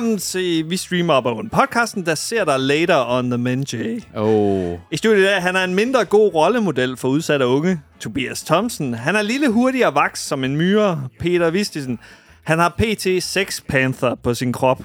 [0.00, 4.02] Velkommen til Vi Streamer Op Oven, podcasten, der ser dig later on the men, Jay.
[4.16, 4.78] Oh.
[4.92, 7.80] I studiet dag, han er en mindre god rollemodel for udsatte unge.
[8.00, 11.08] Tobias Thomsen, han er lille hurtig og vaks som en myre.
[11.18, 11.98] Peter Vistisen,
[12.42, 14.82] han har PT Sex Panther på sin krop.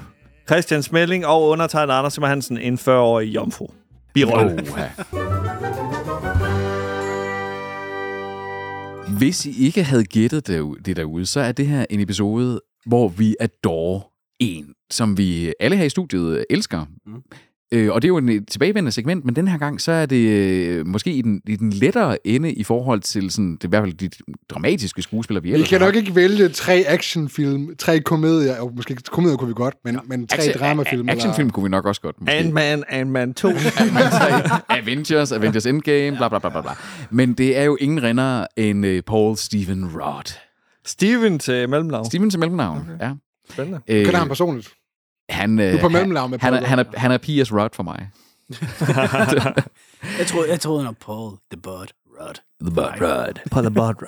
[0.48, 3.68] Christian Smelling og undertegnet Anders Simmer Hansen, en 40-årig jomfru.
[4.14, 4.64] Birolle.
[9.18, 13.36] Hvis I ikke havde gættet det, derude, så er det her en episode, hvor vi
[13.40, 14.02] adore
[14.40, 16.86] en, som vi alle her i studiet elsker.
[17.06, 17.14] Mm.
[17.72, 20.28] Øh, og det er jo en tilbagevendende segment, men den her gang, så er det
[20.30, 23.70] øh, måske i den, i den lettere ende i forhold til sådan, det er i
[23.70, 24.10] hvert fald de
[24.50, 25.88] dramatiske skuespillere, vi Vi ellers kan har.
[25.88, 30.28] nok ikke vælge tre actionfilm, tre komedier, og måske komedier kunne vi godt, men, men
[30.28, 31.10] tre Action- dramafilm.
[31.10, 32.16] a- Actionfilm kunne vi nok også godt.
[32.22, 32.34] Måske.
[32.34, 33.50] Ant-Man, Ant-Man 2.
[34.70, 36.72] Avengers, Avengers Endgame, bla bla bla bla bla.
[37.12, 40.32] Men det er jo ingen renner end uh, Paul Stephen Roth.
[40.86, 42.06] Steven til mellemnavn.
[42.06, 43.06] Steven til mellemnavn, okay.
[43.08, 43.12] ja.
[43.50, 43.80] Spændende.
[43.88, 44.74] Øh, Kender ham personligt?
[45.30, 47.18] han, øh, Du er på han- mellemnavn med han, Paul er, han, er, han er
[47.18, 47.54] P.S.
[47.54, 48.10] Rod for mig.
[50.20, 51.88] Jeg troede, jeg troede, han var Paul the Bud
[52.22, 52.34] Rod.
[52.62, 53.34] The Bud Rod.
[53.52, 54.06] På The Bud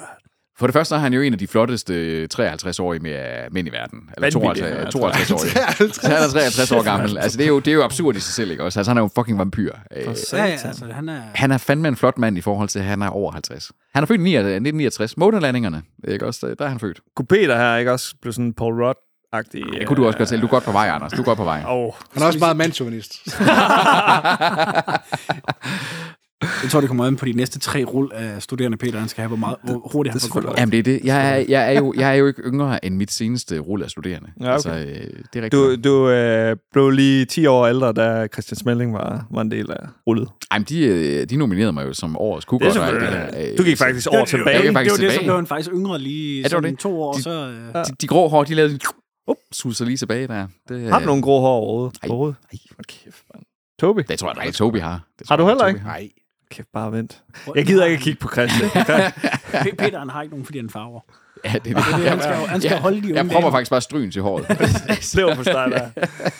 [0.59, 3.99] For det første er han jo en af de flotteste 53-årige med, mænd i verden.
[4.17, 5.51] Eller Vanvittig, 52, ja, 52-årige.
[5.53, 5.95] 53.
[5.95, 7.17] Så han er 53 år gammel.
[7.23, 8.79] Altså, det er jo, det er jo absurd i sig selv, ikke også?
[8.79, 9.71] Altså, han er jo en fucking vampyr.
[9.95, 11.21] Øh, Ja, ja, altså, han er...
[11.35, 13.71] han er fandme en flot mand i forhold til, at han er over 50.
[13.93, 15.17] Han er født i 9 1969.
[15.17, 16.55] Månelandingerne, ikke også?
[16.59, 16.99] Der er han født.
[17.15, 18.73] Kunne Peter her ikke også blive sådan Paul
[19.39, 19.79] Rudd-agtig?
[19.79, 20.41] Det kunne du også godt tælle.
[20.41, 21.11] Du er godt på vej, Anders.
[21.11, 21.63] Du er godt på vej.
[21.67, 23.13] Oh, Han er også meget mandsjuvenist.
[26.63, 29.21] Jeg tror, det kommer an på de næste tre rull af studerende Peter, han skal
[29.21, 30.99] have, hvor, meget, hvor hurtigt han får Jamen, det er det.
[31.03, 33.91] Jeg er, jeg, er jo, jeg er jo ikke yngre end mit seneste rulle af
[33.91, 34.29] studerende.
[34.39, 34.53] Ja, okay.
[34.53, 35.51] Altså, øh, det er rigtigt.
[35.51, 39.71] Du, du øh, blev lige 10 år ældre, da Christian Smelling var, var en del
[39.71, 40.29] af rullet.
[40.51, 42.67] Ej, men de, øh, de nominerede mig jo som årets Det kukker.
[42.67, 44.57] er selvfølgelig- Du gik faktisk år tilbage.
[44.61, 45.25] Det var faktisk det, tilbage.
[45.25, 46.79] blev han faktisk yngre lige det var sådan det.
[46.79, 47.29] to år, De- så...
[47.75, 48.79] Øh, De, de grå hår, de lavede
[49.27, 50.47] up, suser lige tilbage der.
[50.69, 51.97] Det, Har du nogle grå hår overhovedet?
[52.03, 52.09] Ej.
[52.09, 52.35] overhovedet?
[52.53, 53.43] Ej, hvor kæft, mand.
[53.79, 54.01] Tobi?
[54.01, 55.01] Det tror jeg, at Tobi har.
[55.19, 55.79] Det Har du heller ikke?
[55.83, 56.09] Nej.
[56.51, 57.23] Kæft, bare vent.
[57.55, 58.69] Jeg gider ikke at kigge på Christian.
[59.53, 61.01] Pe- Peter, han har ikke nogen, fordi han farver.
[61.45, 63.27] Ja, det, det, Det er det, han skal, jo- han skal Ja, holde de Jeg
[63.27, 64.47] prøver faktisk bare stryn til håret.
[65.15, 65.89] det var for start der.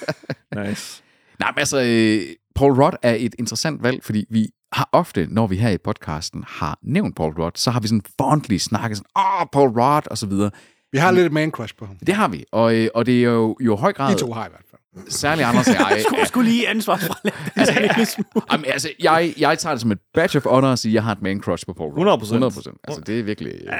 [0.69, 1.03] Nice.
[1.39, 5.47] Nej, men altså, øh, Paul Rudd er et interessant valg, fordi vi har ofte, når
[5.47, 9.09] vi her i podcasten har nævnt Paul Rudd, så har vi sådan fondly snakket sådan,
[9.17, 10.51] åh, oh, Paul Rudd, og så videre.
[10.91, 11.95] Vi har lidt et man crush på ham.
[12.07, 14.31] Det har vi, og, øh, og det er jo, jo i høj grad, De to
[14.31, 15.11] har i hvert fald.
[15.11, 18.45] særligt Anders og jeg, Skulle, skulle lige ansvarsfralægge det en lille smule.
[18.51, 21.03] Jamen, altså, jeg, jeg tager det som et badge of honor at sige, at jeg
[21.03, 22.21] har et man crush på Paul Rudd.
[22.21, 22.23] 100%.
[22.23, 22.53] 100
[22.83, 23.53] Altså, det er virkelig...
[23.53, 23.73] Øh,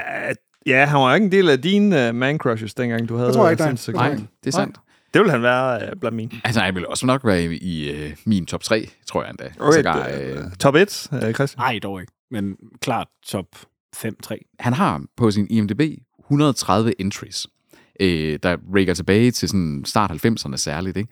[0.66, 3.26] Uh, ja, han var ikke en del af dine uh, man crushes, dengang du havde...
[3.28, 4.10] Det tror jeg ikke, nej.
[4.44, 4.78] det er sandt.
[5.14, 6.30] Det vil han være uh, blandt mine.
[6.44, 9.52] Altså, han vil også nok være i, i øh, min top 3, tror jeg endda.
[9.60, 11.58] Okay, Sågar, øh, øh, top 1, uh, Christian.
[11.58, 12.12] Nej, dog ikke.
[12.30, 13.46] Men klart top
[13.96, 14.56] 5-3.
[14.60, 15.80] han har på sin IMDb
[16.28, 17.46] 130 entries,
[18.00, 21.10] øh, der rækker tilbage til sådan start 90'erne særligt, ikke?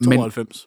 [0.00, 0.66] Men, 92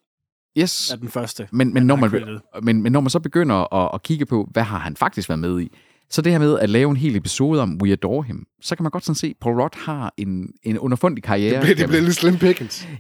[0.57, 1.47] yes, er den første.
[1.51, 4.63] men, men, når man, men, men når man så begynder at, at kigge på, hvad
[4.63, 5.72] har han faktisk været med i,
[6.09, 8.84] så det her med at lave en hel episode om We Adore Him, så kan
[8.84, 11.53] man godt sådan se, at Paul Rudd har en, en underfundig karriere.
[11.53, 12.38] Det bliver, det bliver lidt slim.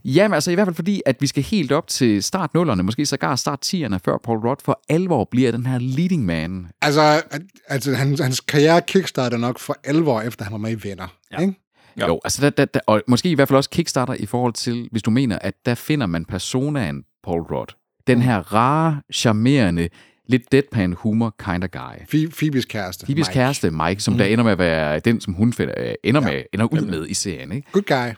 [0.05, 3.05] Jamen altså i hvert fald fordi, at vi skal helt op til start nullerne, måske
[3.05, 6.67] sågar start 10'erne, før Paul Rudd for alvor bliver den her leading man.
[6.81, 7.21] Altså,
[7.67, 11.07] altså han, hans karriere kickstarter nok for alvor, efter han var med i Venner.
[11.31, 11.41] Ja.
[11.41, 11.53] Ikke?
[12.01, 14.53] Jo, jo altså der, der, der, og måske i hvert fald også Kickstarter i forhold
[14.53, 17.75] til, hvis du mener, at der finder man personaen Paul Rudd.
[18.07, 19.89] Den her rare, charmerende,
[20.29, 21.95] lidt deadpan humor kind of guy.
[22.15, 23.05] Phoe- Phoebes kæreste.
[23.05, 23.33] Phoebes Mike.
[23.33, 24.17] kæreste, Mike, som mm.
[24.17, 27.07] der ender med at være den, som hun finder, øh, ender, med, ender ud med
[27.07, 27.51] i serien.
[27.51, 27.71] Ikke?
[27.71, 28.13] Good guy.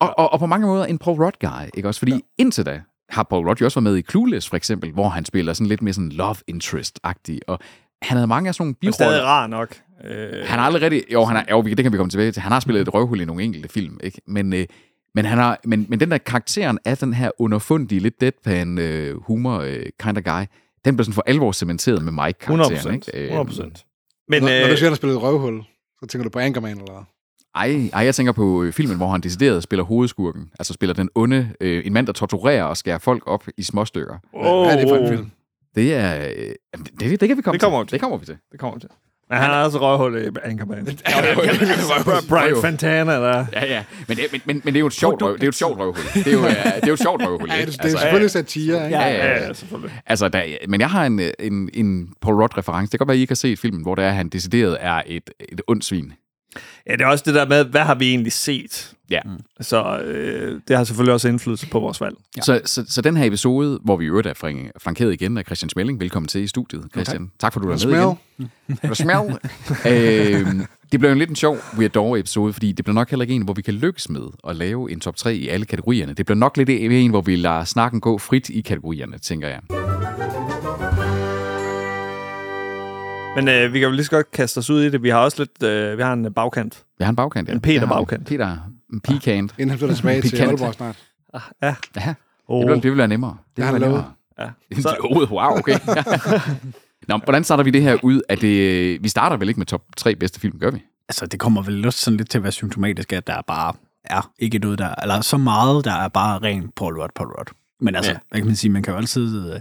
[0.00, 1.98] Og, og, og på mange måder en Paul Rudd guy, ikke også?
[2.00, 2.18] Fordi ja.
[2.38, 5.24] indtil da har Paul Rudd jo også været med i Clueless, for eksempel, hvor han
[5.24, 7.58] spiller sådan lidt mere sådan love interest-agtig, og
[8.02, 9.26] han havde mange af sådan nogle Men stadig biroller.
[9.26, 9.76] rar nok.
[10.00, 10.10] Uh,
[10.48, 11.02] Han har aldrig rigtig...
[11.12, 12.42] Jo, han har, jo, vi- det kan vi komme tilbage til.
[12.42, 14.20] Han har spillet et røvhul i nogle enkelte film, ikke?
[14.26, 14.66] Men, øh,
[15.14, 19.22] men, han har, men, men den der karakteren af den her underfundige, lidt deadpan øh,
[19.22, 20.42] humor øh, kind of guy,
[20.86, 23.18] den blev sådan for alvor cementeret med 100 Mike-karakteren, ikke?
[23.18, 23.84] Øh, 100 procent.
[24.28, 25.62] Men Når, når du øh, siger, at han spillede et røvhul,
[26.00, 27.04] så tænker du på Anchorman, eller?
[27.54, 30.50] Ej, ej, jeg tænker på øh, filmen, hvor han decideret spiller hovedskurken.
[30.58, 33.84] Altså spiller den onde, øh, en mand, der torturerer og skærer folk op i små
[33.84, 34.18] stykker.
[34.32, 35.30] oh, Hvad er det for en film?
[35.74, 36.28] Det er...
[36.28, 37.88] Øh, jamen, det, det kan vi komme Det kommer vi til.
[37.88, 37.92] til.
[37.92, 38.36] Det kommer vi til.
[38.52, 38.90] Det kommer vi til.
[39.30, 40.86] Men han har også røvhul i Anchorman.
[42.28, 42.60] Brian.
[42.62, 43.46] Fantana der.
[43.52, 43.82] Ja, ja.
[44.08, 45.54] Men det, men, men, men det er jo et sjovt, røv, det er jo et
[45.54, 46.04] sjovt røvhul.
[46.14, 47.48] Det er jo, det er jo et sjovt røvhul.
[47.50, 48.98] Ja, det, det er selvfølgelig satire, ikke?
[48.98, 49.46] Ja, ja, Ja, ja.
[49.46, 50.00] ja, selvfølgelig.
[50.06, 52.92] Altså, der, men jeg har en, en, en Paul Rudd-reference.
[52.92, 54.28] Det kan godt være, at I ikke har set filmen, hvor det er, at han
[54.28, 56.12] decideret er et, et ondt svin.
[56.86, 58.92] Ja, det er også det der med, hvad har vi egentlig set?
[59.10, 59.20] Ja.
[59.60, 62.16] Så øh, det har selvfølgelig også indflydelse på vores valg.
[62.36, 62.42] Ja.
[62.42, 65.68] Så, så, så den her episode, hvor vi i øvrigt er flankeret igen af Christian
[65.68, 66.00] Smelling.
[66.00, 67.22] Velkommen til i studiet, Christian.
[67.22, 67.30] Okay.
[67.38, 68.16] Tak for, at du er med
[68.82, 68.94] igen.
[68.94, 69.38] Smell?
[69.92, 73.42] øh, det blev en lidt en sjov Weird-episode, fordi det bliver nok heller ikke en,
[73.42, 76.12] hvor vi kan lykkes med at lave en top 3 i alle kategorierne.
[76.12, 79.60] Det bliver nok lidt en, hvor vi lader snakken gå frit i kategorierne, tænker jeg.
[83.36, 85.02] Men øh, vi kan jo lige så godt kaste os ud i det.
[85.02, 86.84] Vi har også lidt, øh, vi har en bagkant.
[86.98, 87.54] Vi har en bagkant, ja.
[87.54, 87.98] En Peter Det har vi.
[88.00, 88.26] bagkant.
[88.26, 88.56] Peter,
[88.92, 89.54] en pekant.
[89.58, 90.48] Inden han flytter tilbage til Pikant.
[90.50, 90.96] Aalborg snart.
[91.62, 91.74] Ja.
[91.96, 92.14] Ja,
[92.48, 92.60] Oh.
[92.62, 93.36] det vil, det vil være nemmere.
[93.48, 94.04] Det Det har han lovet.
[94.38, 94.48] Ja.
[94.80, 94.96] Så...
[95.02, 95.78] Lovet, wow, okay.
[97.08, 98.20] Nå, hvordan starter vi det her ud?
[98.28, 100.82] Er det, vi starter vel ikke med top 3 bedste film, gør vi?
[101.08, 103.72] Altså, det kommer vel også sådan lidt til at være symptomatisk, at der bare
[104.04, 104.94] er ikke noget, der...
[105.02, 107.48] Eller så meget, der er bare ren Paul Rudd, Paul Rudd.
[107.80, 108.18] Men altså, ja.
[108.30, 109.52] hvad kan man sige, man kan jo altid...
[109.54, 109.60] Øh,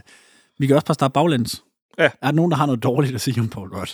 [0.60, 1.63] vi kan også bare starte baglæns.
[2.00, 2.04] Ja.
[2.04, 3.90] Er der nogen, der har noget dårligt at sige om Paul Rudd?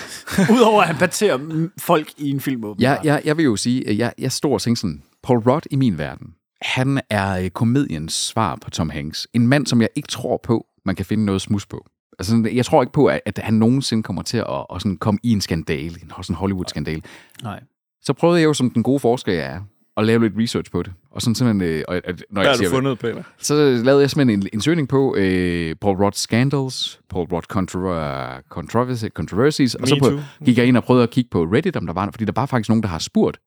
[0.56, 3.04] Udover at han baterer folk i en film, Jeg, åbenbart.
[3.04, 5.76] jeg, jeg vil jo sige, at jeg, jeg står og tænker sådan, Paul Rudd i
[5.76, 9.28] min verden, han er øh, komediens svar på Tom Hanks.
[9.32, 11.86] En mand, som jeg ikke tror på, man kan finde noget smus på.
[12.18, 14.96] Altså, sådan, jeg tror ikke på, at, at han nogensinde kommer til at, at sådan
[14.96, 17.02] komme i en skandale, en sådan Hollywood-skandale.
[17.42, 17.60] Nej.
[18.02, 19.60] Så prøvede jeg jo, som den gode forsker jeg er,
[20.00, 20.92] at lave lidt research på det.
[21.10, 23.22] Og sådan simpelthen, øh, og, og, når hvad jeg har du siger, fundet, Peter?
[23.38, 23.54] så
[23.84, 29.04] lavede jeg simpelthen en, en søgning på øh, Paul Rudd scandals, Paul Rudd controver, controversy,
[29.04, 30.20] controversies, og Me så på, too.
[30.44, 32.46] gik jeg ind og prøvede at kigge på Reddit, om der var, fordi der var
[32.46, 33.38] faktisk nogen, der har spurgt,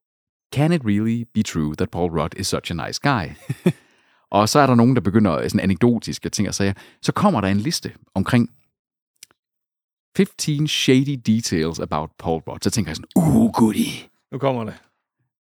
[0.55, 3.25] can it really be true that Paul Rudd is such a nice guy?
[4.37, 6.73] og så er der nogen, der begynder sådan anekdotiske ting og sager.
[7.01, 8.49] Så kommer der en liste omkring
[10.17, 12.59] 15 shady details about Paul Rudd.
[12.63, 13.91] Så tænker jeg sådan, uh, goodie.
[14.31, 14.73] Nu kommer det.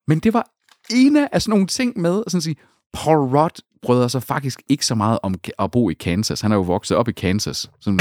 [0.07, 0.49] Men det var
[0.91, 2.55] en af sådan nogle ting med, at sådan sige,
[2.93, 6.41] Paul Rudd bryder sig faktisk ikke så meget om at bo i Kansas.
[6.41, 7.71] Han er jo vokset op i Kansas.
[7.79, 7.99] Sådan,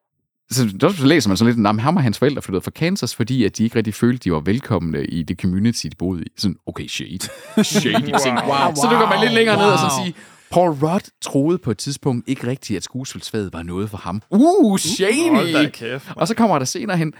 [0.50, 3.44] så, så læser man sådan lidt, at ham og hans forældre flyttede fra Kansas, fordi
[3.44, 6.26] at de ikke rigtig følte, de var velkomne i det community, de boede i.
[6.36, 7.18] Sådan, okay, shade.
[7.64, 8.36] Shady ting.
[8.36, 10.04] Wow, Så dykker man lidt længere ned og så wow.
[10.04, 10.16] siger,
[10.50, 14.22] Paul Rudd troede på et tidspunkt ikke rigtigt, at skuespilsfaget var noget for ham.
[14.30, 15.30] Uh, shady!
[15.30, 17.12] Hold da kæft, Og så kommer der senere hen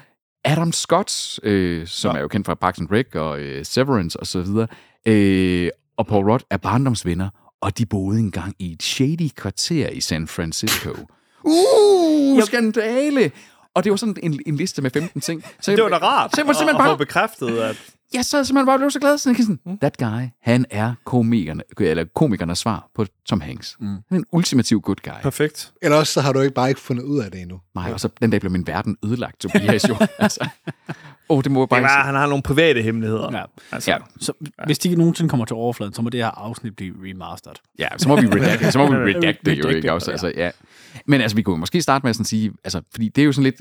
[0.45, 2.17] Adam Scott, øh, som ja.
[2.17, 4.67] er jo kendt fra Parks and Rec og øh, Severance og så videre,
[5.07, 7.29] øh, og Paul Rudd er barndomsvenner,
[7.61, 10.91] og de boede engang i et shady kvarter i San Francisco.
[11.43, 13.33] Uh, skandale!
[13.75, 15.45] Og det var sådan en, en liste med 15 ting.
[15.61, 17.77] Så Det var da rart Så jeg var at, simpelthen at bare, bekræftet, at
[18.15, 21.63] jeg så simpelthen bare blev så glad, sådan, jeg sådan, that guy, han er komikerne,
[21.81, 23.77] eller komikernes svar på Tom Hanks.
[23.81, 23.87] Mm.
[23.87, 25.23] Han er en ultimativ good guy.
[25.23, 25.73] perfekt.
[25.83, 27.61] Eller også så har du ikke bare ikke fundet ud af det endnu.
[27.75, 29.97] Nej, og så den dag blev min verden ødelagt, Tobias jo.
[30.19, 30.49] altså.
[31.29, 33.37] Oh, det må jeg bare Det var, han har nogle private hemmeligheder.
[33.39, 33.43] Ja.
[33.73, 33.97] Altså, Ja.
[34.21, 34.33] Så
[34.67, 37.55] hvis de nogensinde kommer til overfladen, så må det her afsnit blive remastered.
[37.79, 40.11] Ja, så må vi redacte, så må vi redacte det jo ikke også.
[40.11, 40.13] ja.
[40.13, 40.51] Altså, ja.
[41.07, 43.33] Men altså, vi kunne måske starte med at sådan sige, altså, fordi det er jo
[43.33, 43.57] sådan lidt,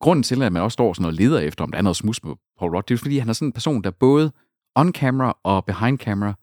[0.00, 2.20] grunden til, at man også står sådan og leder efter, om der er noget smus
[2.20, 4.32] på Paul Rudd, det er fordi, han er sådan en person, der både
[4.74, 6.34] on camera og behind camera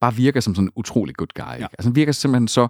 [0.00, 1.42] bare virker som sådan en utrolig good guy.
[1.60, 1.66] Ja.
[1.72, 2.68] Altså, han virker simpelthen så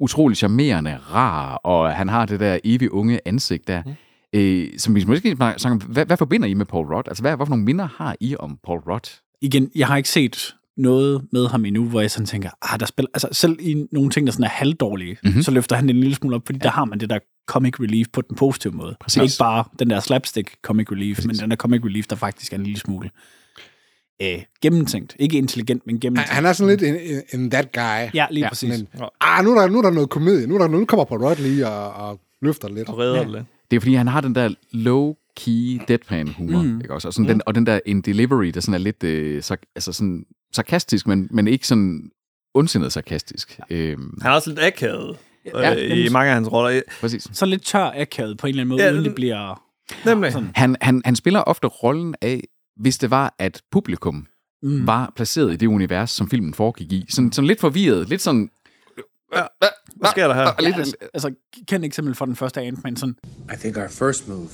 [0.00, 3.82] utrolig charmerende, rar, og han har det der evige unge ansigt der.
[3.86, 3.92] Mm.
[4.32, 7.08] Øh, som vi måske snakker, hvad, hvad forbinder I med Paul Rudd?
[7.08, 9.20] Altså, hvad, hvad for nogle minder har I om Paul Rudd?
[9.42, 12.86] Igen, jeg har ikke set noget med ham endnu, hvor jeg sådan tænker, ah, der
[12.86, 15.28] spiller, altså selv i nogle ting, der sådan er halvdårlige, Mhm.
[15.28, 15.42] mm-hmm.
[15.42, 16.62] så løfter han en lille smule op, fordi ja.
[16.62, 18.96] der har man det der comic relief på den positive måde.
[19.00, 19.22] Præcis.
[19.22, 21.26] Ikke bare den der slapstick comic relief, Præcis.
[21.26, 23.10] men den der comic relief, der faktisk er en lille smule
[24.22, 25.16] øh, gennemtænkt.
[25.18, 26.30] Ikke intelligent, men gennemtænkt.
[26.30, 27.80] Han er sådan lidt en, en, that guy.
[27.80, 28.68] Ja, lige Ja, ja, præcis.
[28.68, 28.88] Men,
[29.20, 30.46] ah, nu er, der, nu er der noget komedie.
[30.46, 32.88] Nu, er der, nu kommer på Rod lige og, og løfter lidt.
[32.88, 33.44] og redder det lidt.
[33.70, 36.80] Det er fordi, han har den der low-key deadpan humor, mm.
[36.80, 37.08] ikke også?
[37.08, 37.28] Og, sådan mm.
[37.28, 41.06] den, og den der en delivery, der sådan er lidt øh, sar, altså sådan, sarkastisk,
[41.06, 42.10] men, men ikke sådan
[42.54, 43.60] ondsindet sarkastisk.
[43.70, 45.16] Øhm, Han er også lidt akavet
[45.54, 46.80] Ja, øh, i mange af hans roller.
[47.00, 47.26] præcis.
[47.32, 49.62] Så lidt tør akavet på en eller anden måde, Ja, ja, uden det- bliver...
[50.04, 50.32] Nemlig.
[50.32, 50.50] Sådan.
[50.54, 52.44] Han, han, han spiller ofte rollen af,
[52.76, 54.26] hvis det var, at publikum
[54.62, 54.86] Mm.
[54.86, 57.04] var placeret i det univers, som filmen foregik i.
[57.10, 58.50] Sådan, sådan lidt forvirret, lidt sådan...
[59.96, 60.60] Hvad sker der her?
[60.62, 61.30] Lidt, Altså, altså,
[61.68, 63.16] kendt eksempel fra den første Ant-Man, sådan...
[63.54, 64.48] I think our first move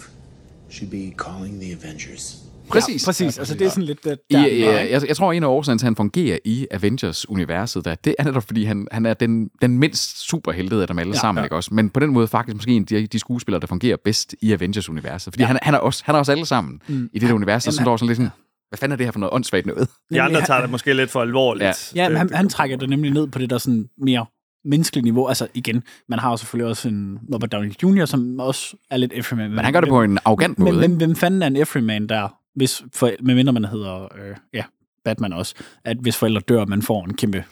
[0.70, 2.37] should be calling the Avengers.
[2.71, 3.03] Præcis.
[3.03, 3.39] Ja, præcis.
[3.39, 4.05] Altså, det er sådan lidt...
[4.05, 6.67] Der, I, der, ja, jeg, jeg tror, en af årsagen til, at han fungerer i
[6.71, 10.99] Avengers-universet, der, det er netop, fordi han, han er den, den mindst superheltede af dem
[10.99, 11.45] alle ja, sammen, ja.
[11.45, 11.75] ikke også?
[11.75, 14.53] Men på den måde faktisk måske en af de, de skuespillere, der fungerer bedst i
[14.53, 15.33] Avengers-universet.
[15.33, 15.47] Fordi ja.
[15.47, 17.11] han, han, er også, han er også alle sammen mm.
[17.12, 18.31] i det der univers, der Jamen, står sådan lidt sådan,
[18.69, 19.89] hvad fanden er det her for noget åndssvagt noget?
[20.12, 21.93] De andre tager det måske lidt for alvorligt.
[21.95, 24.27] Ja, men han, han trækker det nemlig ned på det der sådan mere
[24.65, 25.29] menneskelige niveau.
[25.29, 29.12] Altså igen, man har jo selvfølgelig også en Robert Downey Jr., som også er lidt
[29.15, 29.50] everyman.
[29.50, 30.89] Men han gør det på en arrogant men, måde.
[30.89, 34.64] men, hvem fanden er en everyman der, hvis for, medmindre man hedder, øh, ja,
[35.04, 35.54] Batman også,
[35.85, 37.45] at hvis forældre dør, man får en kæmpe...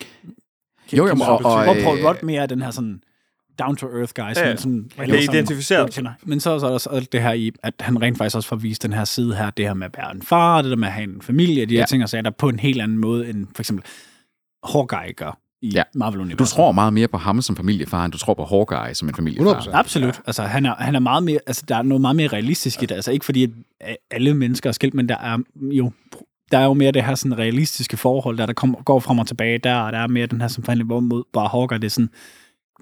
[0.92, 3.02] Jo, jo, og- og, hvor Paul øh, Rudd mere er den her sådan
[3.58, 4.36] down-to-earth guys.
[4.36, 4.48] Ja, ja.
[4.48, 6.12] men sådan, Man kan identificere kender.
[6.24, 8.56] Men så er der også alt det her i, at han rent faktisk også får
[8.56, 10.88] vist den her side her, det her med at være en far, det der med
[10.88, 11.86] at have en familie, de her Ja.
[11.86, 13.84] ting og sager, der på en helt anden måde, end for eksempel
[14.72, 15.78] Hawkeye gør i Ja.
[15.78, 15.82] ja.
[15.94, 16.38] Marvel-universet.
[16.38, 19.14] Du tror meget mere på ham som familiefar, end du tror på Hawkeye som en
[19.14, 19.60] familiefar.
[19.60, 19.70] 100%.
[19.72, 20.20] Absolut.
[20.26, 22.86] Altså, han er, han er meget mere, altså, der er noget meget mere realistisk i
[22.86, 22.94] det.
[22.94, 23.44] Altså, ikke fordi
[23.80, 25.92] at alle mennesker er skilt, men der er jo
[26.52, 29.26] der er jo mere det her sådan realistiske forhold, der, der kommer, går frem og
[29.26, 31.90] tilbage der, og der er mere den her som forhandling, hvorimod bare Hawkeye, det er
[31.90, 32.10] sådan,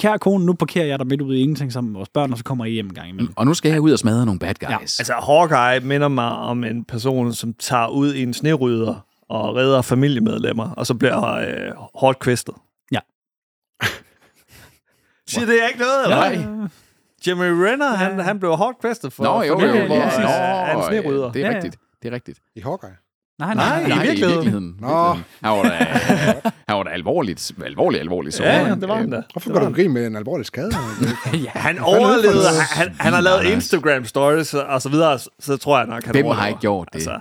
[0.00, 2.38] kære kone, nu parkerer jeg dig midt ude i ingenting sammen med vores børn, og
[2.38, 3.32] så kommer I hjem en gang imellem.
[3.36, 4.70] Og nu skal jeg ud og smadre nogle bad guys.
[4.70, 9.56] Ja, Altså, Hawkeye minder mig om en person, som tager ud i en snerydder og
[9.56, 11.46] redder familiemedlemmer, og så bliver øh,
[11.94, 12.54] hårdt kvæstet.
[15.28, 15.34] Ja.
[15.34, 16.68] Siger det ikke noget, eller Nej.
[17.26, 20.20] Jimmy Renner, han, han blev hårdt kvæstet for, Nå, jo, for jo, det, jo, ja,
[20.20, 20.28] nå,
[20.66, 21.32] han snerydder.
[21.32, 21.56] det er Ja, ja.
[21.56, 21.76] rigtigt.
[22.02, 22.38] Det er rigtigt.
[22.56, 22.90] I Hawkeye.
[23.38, 23.96] Nej, Nej, nej, nej.
[24.04, 24.34] i virkeligheden.
[24.34, 24.76] virkeligheden.
[24.80, 25.16] Nå.
[25.42, 25.68] Han var da,
[26.68, 28.42] han var da alvorligt, alvorligt, alvorligt så.
[28.44, 29.22] Ja, ja, det var han da.
[29.32, 30.70] Hvorfor går du grin med en alvorlig skade?
[31.54, 32.46] Han overlevede, noget?
[32.70, 36.14] han, han har lavet Instagram stories og så videre, så, så tror jeg nok, han
[36.14, 36.94] Hvem har ikke gjort det?
[36.94, 37.20] Altså,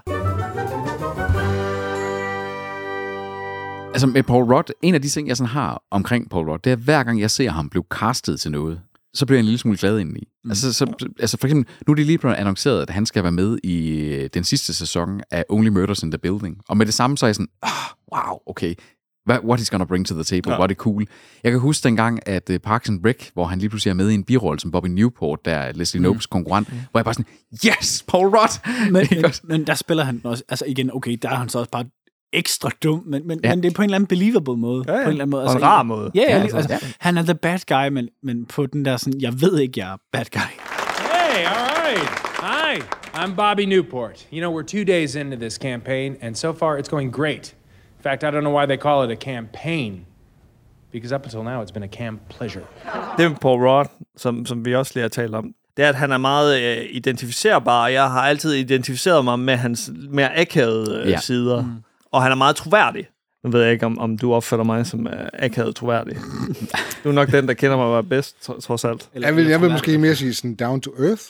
[3.96, 6.72] Altså med Paul Rudd, en af de ting, jeg sådan har omkring Paul Rudd, det
[6.72, 8.82] er, hver gang jeg ser ham blive castet til noget,
[9.14, 10.28] så bliver jeg en lille smule glad indeni.
[10.44, 10.52] Mm.
[10.52, 13.32] Altså, så, altså for eksempel, nu er det lige blevet annonceret, at han skal være
[13.32, 16.58] med i øh, den sidste sæson af Only Murders in the Building.
[16.70, 17.72] Og med det samme, så er jeg sådan, ah,
[18.14, 18.74] wow, okay.
[19.30, 20.58] What, what he's gonna bring to the table, ja.
[20.58, 21.06] hvor er det cool.
[21.44, 24.10] Jeg kan huske dengang, at uh, Parks and Rec, hvor han lige pludselig er med
[24.10, 26.04] i en birolle som Bobby Newport, der er Leslie mm.
[26.04, 26.80] Nopes konkurrent, mm.
[26.92, 27.32] hvor jeg bare sådan,
[27.66, 28.92] yes, Paul Rudd!
[28.92, 31.72] Men, men, men der spiller han også, altså igen, okay, der er han så også
[31.72, 31.86] bare
[32.34, 33.50] ekstra dum, men, men, Ja.
[33.50, 33.56] ja.
[33.56, 34.84] men det er på en eller anden believable måde.
[34.88, 34.98] Ja, ja.
[34.98, 35.44] På en eller anden måde.
[35.44, 36.12] Og en rar måde.
[36.16, 38.86] Ja, ja, Ja, altså, altså, altså, han er the bad guy, men, men på den
[38.86, 40.40] der sådan, jeg ved ikke, jeg er bad guy.
[40.40, 42.10] Hey, all right.
[42.42, 42.82] Hi,
[43.14, 44.28] I'm Bobby Newport.
[44.34, 47.56] You know, we're two days into this campaign, and so far it's going great.
[47.98, 50.06] In fact, I don't know why they call it a campaign,
[50.92, 52.64] because up until now it's been a camp pleasure.
[53.18, 55.96] det med Paul Rudd, som, som vi også lige har talt om, det er, at
[55.96, 60.96] han er meget øh, identificerbar, og jeg har altid identificeret mig med hans mere akavede
[61.00, 61.10] øh, Ja.
[61.12, 61.20] ja.
[61.20, 61.62] sider.
[61.62, 61.72] Mm.
[62.16, 63.08] Og han er meget troværdig.
[63.44, 66.18] Nu ved jeg ikke, om, om du opfatter mig som øh, akavet troværdig.
[67.04, 69.10] du er nok den, der kender mig bedst, tro- trods alt.
[69.14, 71.24] Eller, Jeg vil, jeg vil måske mere sige sådan down to earth.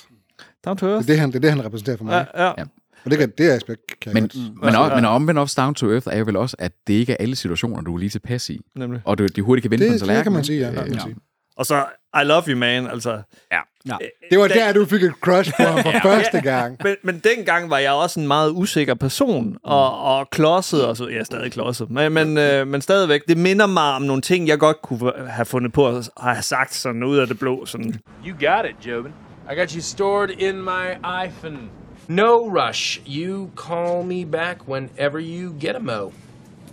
[0.65, 1.03] Down to Det earth.
[1.09, 2.25] er det, han, det, er det, han repræsenterer for mig.
[2.35, 2.53] Ja, ja.
[2.57, 2.63] Ja.
[3.05, 5.91] Og det, kan, det aspekt kan jeg Men, men, og, men omvendt også down to
[5.91, 8.49] earth er jo vel også, at det ikke er alle situationer, du er lige tilpas
[8.49, 8.61] i.
[8.75, 9.01] Nemlig.
[9.05, 10.17] Og du, de hurtigt kan vende på en Det, tallerken.
[10.17, 10.67] det kan man sige, ja.
[10.67, 11.15] Det, kan man sige.
[11.57, 11.85] Og så,
[12.21, 12.87] I love you, man.
[12.87, 13.59] Altså, Ja.
[13.87, 13.95] Ja.
[14.31, 16.77] det var der, du fik et crush på ham for første gang.
[16.83, 21.07] Men, men dengang var jeg også en meget usikker person, og, og klodset, og så,
[21.07, 24.59] ja, stadig klodset, men, men, øh, men stadigvæk, det minder mig om nogle ting, jeg
[24.59, 27.65] godt kunne have fundet på at have sagt sådan ud af det blå.
[27.65, 27.95] Sådan.
[28.27, 29.11] You got it, Jobin.
[29.51, 30.85] I got you stored in my
[31.25, 31.59] iPhone.
[32.07, 33.01] No rush.
[33.07, 36.11] You call me back whenever you get a mo.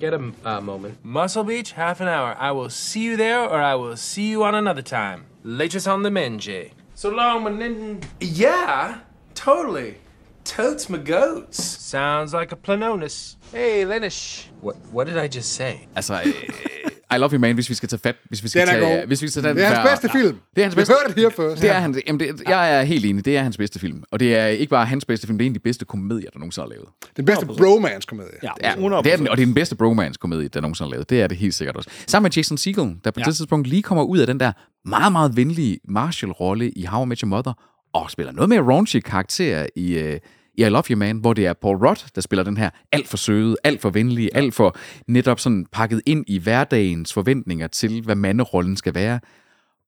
[0.02, 0.98] Get a uh, moment.
[1.04, 2.34] Muscle Beach, half an hour.
[2.36, 5.26] I will see you there, or I will see you on another time.
[5.44, 6.72] Latest on the menge.
[6.96, 8.00] So long, my nin.
[8.20, 8.98] Yeah,
[9.34, 9.98] totally.
[10.42, 11.62] Totes my goats.
[11.62, 13.36] Sounds like a planonis.
[13.52, 14.46] Hey, Lenish.
[14.60, 14.74] What?
[14.90, 15.86] What did I just say?
[15.94, 16.32] Altså, øh,
[17.14, 18.16] I Love You Man, hvis vi skal tage fat.
[18.28, 19.06] Hvis vi skal Den er tage, god.
[19.06, 20.36] hvis vi skal tage Det er den hans før- bedste film.
[20.56, 20.94] Det er hans Vi bedste.
[21.02, 21.62] hørte det her først.
[21.62, 24.02] Det er hans, jamen det, jeg er helt enig, det er hans bedste film.
[24.10, 26.30] Og det er ikke bare hans bedste film, det er en af de bedste komedier,
[26.32, 26.88] der nogensinde er lavet.
[27.16, 28.30] Den bedste bromance-komedie.
[28.42, 28.50] Ja.
[28.62, 29.02] Ja, 100%.
[29.04, 31.10] det er den, og det er den bedste bromance-komedie, der nogensinde er lavet.
[31.10, 31.90] Det er det helt sikkert også.
[32.06, 33.24] Sammen med Jason Segel, der på ja.
[33.24, 34.52] det tidspunkt lige kommer ud af den der
[34.84, 37.52] meget, meget venlige Marshall-rolle i How I Met Your Mother,
[37.94, 40.16] og spiller noget mere raunchy karakter i, uh,
[40.54, 43.08] i I Love You Man, hvor det er Paul Rudd, der spiller den her alt
[43.08, 44.76] for søde, alt for venlige, alt for
[45.08, 49.20] netop sådan pakket ind i hverdagens forventninger til, hvad manderollen skal være.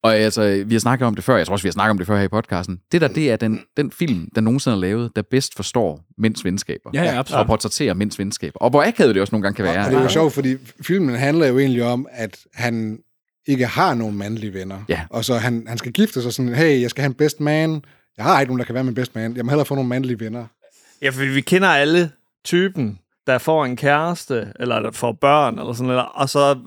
[0.02, 1.98] Og altså, vi har snakket om det før, jeg tror også, vi har snakket om
[1.98, 2.80] det før her i podcasten.
[2.92, 6.44] Det der, det er den, den film, der nogensinde er lavet, der bedst forstår mænds
[6.44, 6.90] venskaber.
[6.94, 7.40] Ja, ja, absolut.
[7.40, 8.58] Og portrætterer mænds venskaber.
[8.58, 9.84] Og hvor akavet det også nogle gange kan være.
[9.84, 12.98] Og det er jo sjovt, fordi filmen handler jo egentlig om, at han
[13.46, 14.84] ikke har nogen mandlige venner.
[14.88, 15.00] Ja.
[15.10, 17.82] Og så han, han skal gifte sig sådan, hey, jeg skal have en best man.
[18.16, 19.36] Jeg har ikke nogen, der kan være min best man.
[19.36, 20.46] Jeg må hellere få nogle mandlige venner.
[21.04, 22.10] Ja, for vi kender alle
[22.44, 26.58] typen, der får en kæreste, eller der får børn, eller sådan noget, og så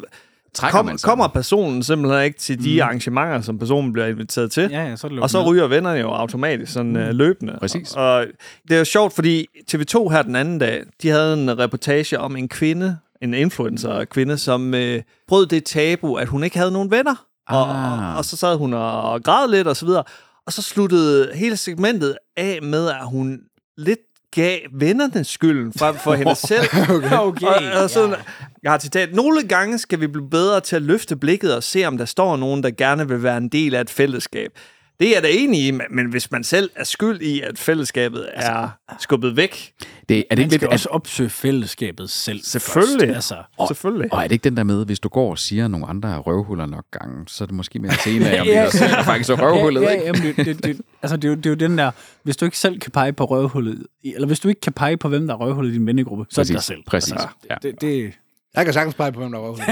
[0.53, 2.81] Trækker kom, kommer personen simpelthen ikke til de mm.
[2.81, 4.69] arrangementer, som personen bliver inviteret til.
[4.71, 7.17] Ja, ja, så Og så ryger vennerne jo automatisk sådan mm.
[7.17, 7.57] løbende.
[7.59, 7.93] Præcis.
[7.93, 8.25] Og, og
[8.67, 12.35] det er jo sjovt, fordi TV2 her den anden dag, de havde en reportage om
[12.35, 17.25] en kvinde, en influencer-kvinde, som øh, brød det tabu, at hun ikke havde nogen venner.
[17.47, 18.09] Og, Ah.
[18.09, 20.03] og, og så sad hun og græd lidt og så videre.
[20.45, 23.39] Og så sluttede hele segmentet af med, at hun
[23.77, 23.99] lidt
[24.37, 26.63] gav vennerne skylden frem for hende selv.
[26.89, 27.17] Okay.
[27.17, 27.47] okay.
[27.47, 28.15] Og, og sådan,
[28.63, 29.13] jeg har citat.
[29.15, 32.37] Nogle gange skal vi blive bedre til at løfte blikket og se, om der står
[32.37, 34.51] nogen, der gerne vil være en del af et fællesskab.
[34.99, 37.59] Det er jeg da enig i, men- men hvis man selv er skyld i, at
[37.59, 39.71] fællesskabet er skubbet væk,
[40.09, 42.39] Det, er det Man ikke skal lidt, også opsøge fællesskabet selv.
[42.43, 43.07] Selvfølgelig.
[43.07, 43.15] Først.
[43.15, 44.13] Altså, og, Selvfølgelig.
[44.13, 46.09] Og er det ikke den der med, hvis du går og siger, at nogle andre
[46.09, 48.71] er røvhuller nok gange, så er det måske mere en scene af, om er dig
[48.71, 51.35] selv, der faktisk er røvhullet, ja, ja, jamen, det, det, det, altså, det, er jo,
[51.35, 51.91] det er jo den der,
[52.23, 55.09] hvis du ikke selv kan pege på røvhullet, eller hvis du ikke kan pege på,
[55.09, 56.83] hvem der er røvhullet i din vennegruppe, så er det dig selv.
[56.87, 57.55] præcis, Altså, ja.
[57.61, 58.13] det, det,
[58.55, 59.67] Jeg kan sagtens pege på, hvem der var røvhullet.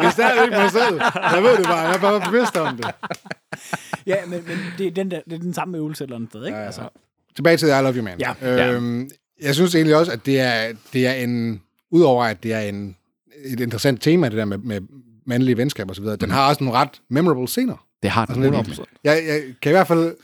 [0.00, 1.00] det er stadig ikke mig selv.
[1.34, 1.78] Jeg ved det bare.
[1.78, 2.86] Jeg er bare bevidst om det.
[4.06, 6.30] ja, men, men det, er den der, det er den samme øvelse et eller andet
[6.30, 6.56] sted, ikke?
[6.56, 6.66] Ja, ja.
[6.66, 6.82] Altså,
[7.36, 8.20] Tilbage til I Love You Man.
[8.20, 8.72] Ja.
[8.72, 9.10] Øhm,
[9.42, 11.62] jeg synes egentlig også, at det er, det er en...
[11.90, 12.96] Udover at det er en,
[13.44, 14.80] et interessant tema, det der med, med
[15.26, 17.86] mandlige venskaber osv., den har også nogle ret memorable scener.
[18.02, 18.78] Det har den virkelig.
[19.04, 20.14] Jeg, jeg kan i hvert fald...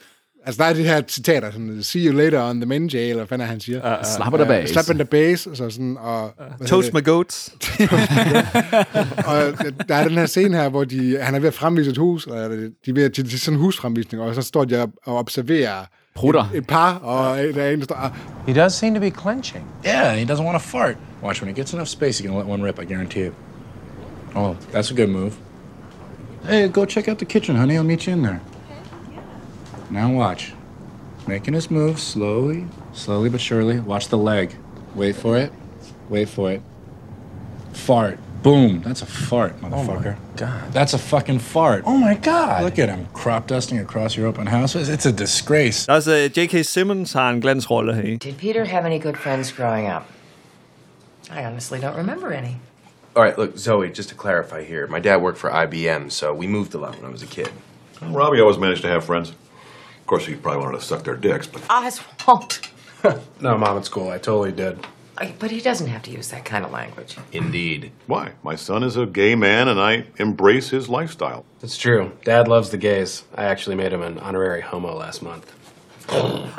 [0.47, 3.15] Altså, der er de her citater, sådan, see you later on the men jail, eller
[3.15, 3.99] hvad fanden er, han siger.
[3.99, 4.73] Uh, Slap the base.
[4.73, 6.31] Slap in the base, og så sådan, og...
[6.57, 7.49] hvad Toast my goats.
[9.29, 9.37] og
[9.89, 12.27] der er den her scene her, hvor de, han er ved at fremvise et hus,
[12.27, 15.17] og de er ved at til, sådan en husfremvisning, og så står de og, og
[15.17, 16.45] observerer Prutter.
[16.53, 18.11] et, et par, og der er en, der står, ah,
[18.47, 19.65] He does seem to be clenching.
[19.85, 20.97] Yeah, he doesn't want to fart.
[21.23, 23.35] Watch, when he gets enough space, he can let one rip, I guarantee you.
[24.35, 25.37] Oh, that's a good move.
[26.47, 27.77] Hey, go check out the kitchen, honey.
[27.77, 28.41] I'll meet you in there.
[29.91, 30.53] Now watch.
[31.29, 33.79] Making his move slowly, slowly but surely.
[33.79, 34.57] Watch the leg.
[34.95, 35.53] Wait for it.
[36.09, 36.63] Wait for it.
[37.73, 38.19] Fart.
[38.43, 38.83] Boom.
[38.83, 40.17] That's a fart, motherfucker.
[40.37, 40.73] God.
[40.73, 41.85] That's a fucking fart.
[41.87, 42.65] Oh my God.
[42.65, 44.75] Look at him crop dusting across your open house.
[44.75, 45.87] It's it's a disgrace.
[45.87, 46.63] Der også uh, J.K.
[46.63, 48.03] Simmons har en glansrolle her.
[48.19, 50.03] Did Peter have any good friends growing up?
[51.31, 52.57] I honestly don't remember any.
[53.15, 56.47] All right, look, Zoe, just to clarify here, my dad worked for IBM, so we
[56.47, 57.51] moved a lot when I was a kid.
[58.01, 59.31] Robbie always managed to have friends.
[59.31, 62.59] Of course, he probably wanted to suck their dicks, but Oswald.
[63.41, 64.11] No, mom, it's cool.
[64.11, 64.79] I totally did.
[65.23, 67.13] I- But he doesn't have to use that kind of language.
[67.33, 67.91] Indeed.
[68.07, 68.25] why?
[68.51, 71.43] My son is a gay man, and I embrace his lifestyle.
[71.61, 72.05] That's true.
[72.27, 73.25] Dad loves the gays.
[73.39, 75.45] I actually made him an honorary homo last month.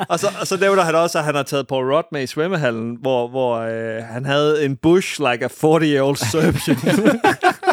[0.08, 2.26] Og så, og så nævner han også, at han har taget Paul Rudd med i
[2.26, 6.78] svømmehallen, hvor, hvor øh, han havde en bush like a 40-year-old Serbian.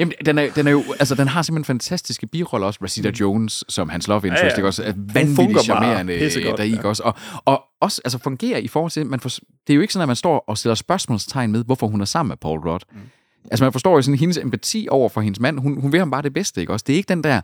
[0.00, 2.80] Jamen, den, er, den, er jo, altså, den har simpelthen fantastiske biroller også.
[2.82, 4.66] Rashida Jones, som hans love interest, Ja, ja, ja.
[4.66, 6.82] også er vanvittigt charmerende pissegodt, der i, ja.
[6.88, 7.02] også.
[7.02, 7.14] Og,
[7.44, 10.08] og også altså, fungerer i forhold til, man for, det er jo ikke sådan, at
[10.08, 12.82] man står og stiller spørgsmålstegn med, hvorfor hun er sammen med Paul Rudd.
[12.92, 12.98] Mm.
[13.50, 15.58] Altså, man forstår jo sådan hendes empati over for hendes mand.
[15.58, 16.84] Hun, hun vil ham bare det bedste, ikke også?
[16.86, 17.40] Det er ikke den der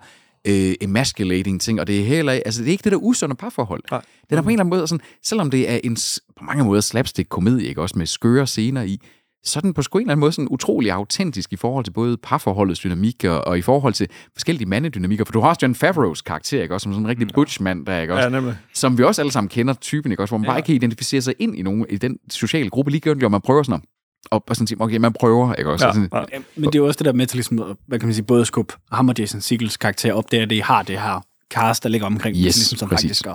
[0.49, 3.35] øh, emasculating ting, og det er heller ikke- altså, det er ikke det der usunde
[3.35, 3.83] parforhold.
[3.91, 4.03] Nej.
[4.31, 5.97] Den er på en eller anden måde sådan, selvom det er en
[6.39, 9.01] på mange måder slapstick-komedie, ikke også, med skøre scener i,
[9.47, 12.17] så den på sgu en eller anden måde sådan utrolig autentisk i forhold til både
[12.17, 15.25] parforholdets dynamik og, og i forhold til forskellige mandedynamikker.
[15.25, 18.01] For du har også John Favreaus karakter, ikke også, som sådan en rigtig butch-mand, der,
[18.01, 18.23] ikke også?
[18.25, 18.57] Ja, nemlig.
[18.75, 20.51] Som vi også alle sammen kender typen, ikke også, hvor man ja.
[20.51, 23.41] bare ikke kan identificere sig ind i, nogen, i den sociale gruppe, ligegyldigt om man
[23.41, 23.89] prøver sådan at,
[24.31, 25.87] og, og sådan sige, okay, man prøver, ikke også?
[25.87, 26.19] Ja, Sådan, ja.
[26.33, 28.15] Ja, men det er jo også det der med til ligesom, at, hvad kan man
[28.15, 31.01] sige, både skub ham og Jason Segels karakter op, det er, at de har det
[31.01, 33.05] her cast, der ligger omkring, Yes, ligesom, som præcis.
[33.05, 33.35] faktisk gør,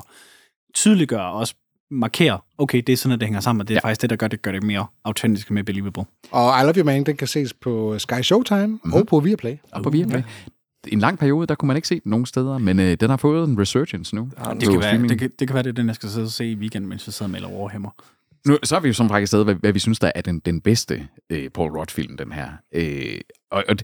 [0.76, 1.56] tydeliggør og også
[1.92, 3.80] markerer, okay, det er sådan, at det hænger sammen, og det er Ja.
[3.88, 3.90] ja.
[3.90, 6.04] faktisk det, der gør det, gør det mere autentisk og mere believable.
[6.32, 8.94] og I Love You Man, den kan ses på Sky Showtime mm-hmm.
[8.94, 9.56] og på Viaplay.
[9.72, 10.22] og på Viaplay.
[10.88, 13.18] En lang periode, der kunne man ikke se den nogen steder, men øh, den har
[13.18, 14.30] fået en resurgence nu.
[14.46, 16.26] Ja, Det kan, være, det, kan, det kan være, det er den, jeg skal sidde
[16.26, 17.90] og se i weekenden, mens vi sidder og maler overhæmmer.
[18.48, 20.40] Nu, så er vi jo som række sted, hvad, hvad vi synes, der er den,
[20.40, 22.48] den bedste øh, Paul Rudd-film, den her.
[22.74, 23.76] Øh, og, og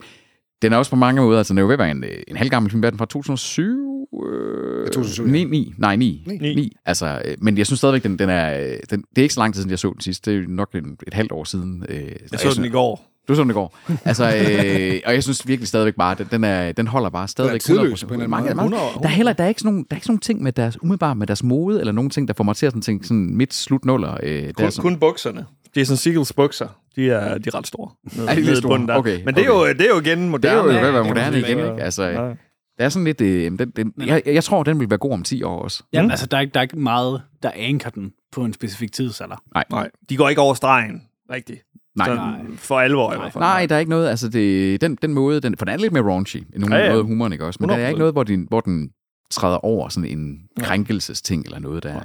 [0.62, 2.10] den er også på mange måder, altså den er jo ved at være en, øh,
[2.28, 3.97] en halvgammel film, hvad er den fra 2007?
[4.26, 5.32] Øh, 2007, ja.
[5.32, 6.24] 9, 9, nej, 9.
[6.28, 6.38] 9.
[6.56, 6.76] 9.
[6.86, 9.40] Altså, øh, men jeg synes stadigvæk, den, den er, øh, den, det er ikke så
[9.40, 10.26] lang tid siden, jeg så den sidst.
[10.26, 11.86] Det er jo nok en, et halvt år siden.
[11.90, 12.02] Øh,
[12.32, 13.04] Jeg så den i går.
[13.28, 13.78] Du så den i går.
[14.06, 17.62] Altså, øh, og jeg synes virkelig stadigvæk bare, den, den, er, den holder bare stadigvæk
[17.62, 18.08] tidløs 100%.
[18.08, 19.98] på en mange, mange, 100, der, er heller, der, er ikke sådan nogle, der er
[19.98, 22.44] ikke sådan nogle ting med deres, umiddelbart med deres mode, eller nogle ting, der får
[22.44, 24.18] mig til at sådan tænke sådan midt slut nuller.
[24.24, 25.46] Øh, det er Kun, sådan, kun bukserne.
[25.76, 27.90] Jason Segels bukser, de er, de er ret store.
[28.18, 28.70] Nede, Er de lidt store?
[28.70, 28.96] bunden der.
[28.96, 29.70] Okay, Men det er, okay.
[29.70, 30.88] jo, det er jo igen det er moderne.
[30.88, 31.84] jo man moderne igen, ikke?
[31.84, 32.30] Altså, Ja.
[32.78, 33.22] Der er sådan lidt...
[33.22, 35.84] Øh, den, den, jeg, jeg tror, den vil være god om 10 år også.
[35.94, 36.12] Ja, mm.
[36.12, 39.36] altså, der er, ikke, der er ikke meget, der anker den på en specifik tidsalder.
[39.54, 39.64] Nej.
[39.72, 41.64] Nej, de går ikke over stregen, rigtigt.
[41.96, 42.08] Nej.
[42.08, 43.42] Sådan, For alvor i hvert fald.
[43.42, 45.94] Nej, der er ikke noget, altså det, den, den måde, den, for den er lidt
[45.94, 47.58] mere raunchy, end nogen Ja, ja, måde humoren, ikke også?
[47.62, 47.88] Men der er 100%.
[47.88, 48.90] ikke noget, hvor den, hvor den
[49.32, 52.00] træder over sådan en krænkelsesting eller noget der.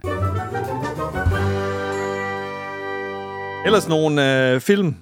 [3.67, 4.95] Ellers nogle øh, film,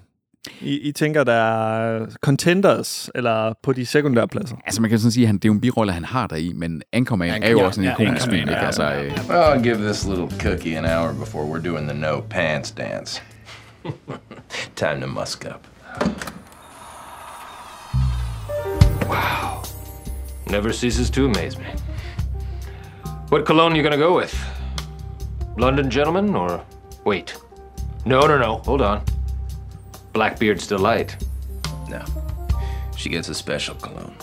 [0.60, 4.56] I, I tænker, der er contenders, eller på de sekundære pladser.
[4.66, 6.36] Altså man kan sådan sige, at han, det er jo en birolle, han har der
[6.36, 8.60] i, men Anchorman, Anchorman er jo ja, også en ja, ikonisk Anchorman, film, ikke?
[8.60, 11.88] ja, Altså, ja, øh, Well, I'll give this little cookie an hour before we're doing
[11.88, 13.22] the no pants dance.
[14.76, 15.66] Time to musk up.
[19.08, 19.62] Wow.
[20.50, 21.66] Never ceases to amaze me.
[23.30, 24.34] What cologne are you gonna go with?
[25.58, 26.60] London Gentleman or
[27.04, 27.36] wait?
[28.06, 28.56] No, no, no.
[28.64, 29.02] Hold on.
[30.20, 31.16] Blackbeard's Delight.
[31.88, 32.04] No.
[32.94, 34.14] She gets a special cologne.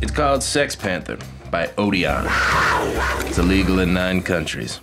[0.00, 1.18] It's called Sex Panther
[1.50, 2.26] by Odeon.
[3.26, 4.78] It's illegal in nine countries.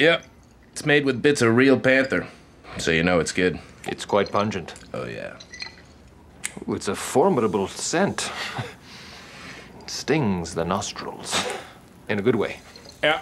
[0.00, 0.24] Yep.
[0.72, 2.26] It's made with bits of real panther,
[2.76, 3.60] so you know it's good.
[3.86, 4.74] It's quite pungent.
[4.92, 5.38] Oh, yeah.
[6.68, 8.32] Ooh, it's a formidable scent.
[9.82, 11.40] It stings the nostrils.
[12.08, 12.58] In a good way.
[13.04, 13.20] Yeah.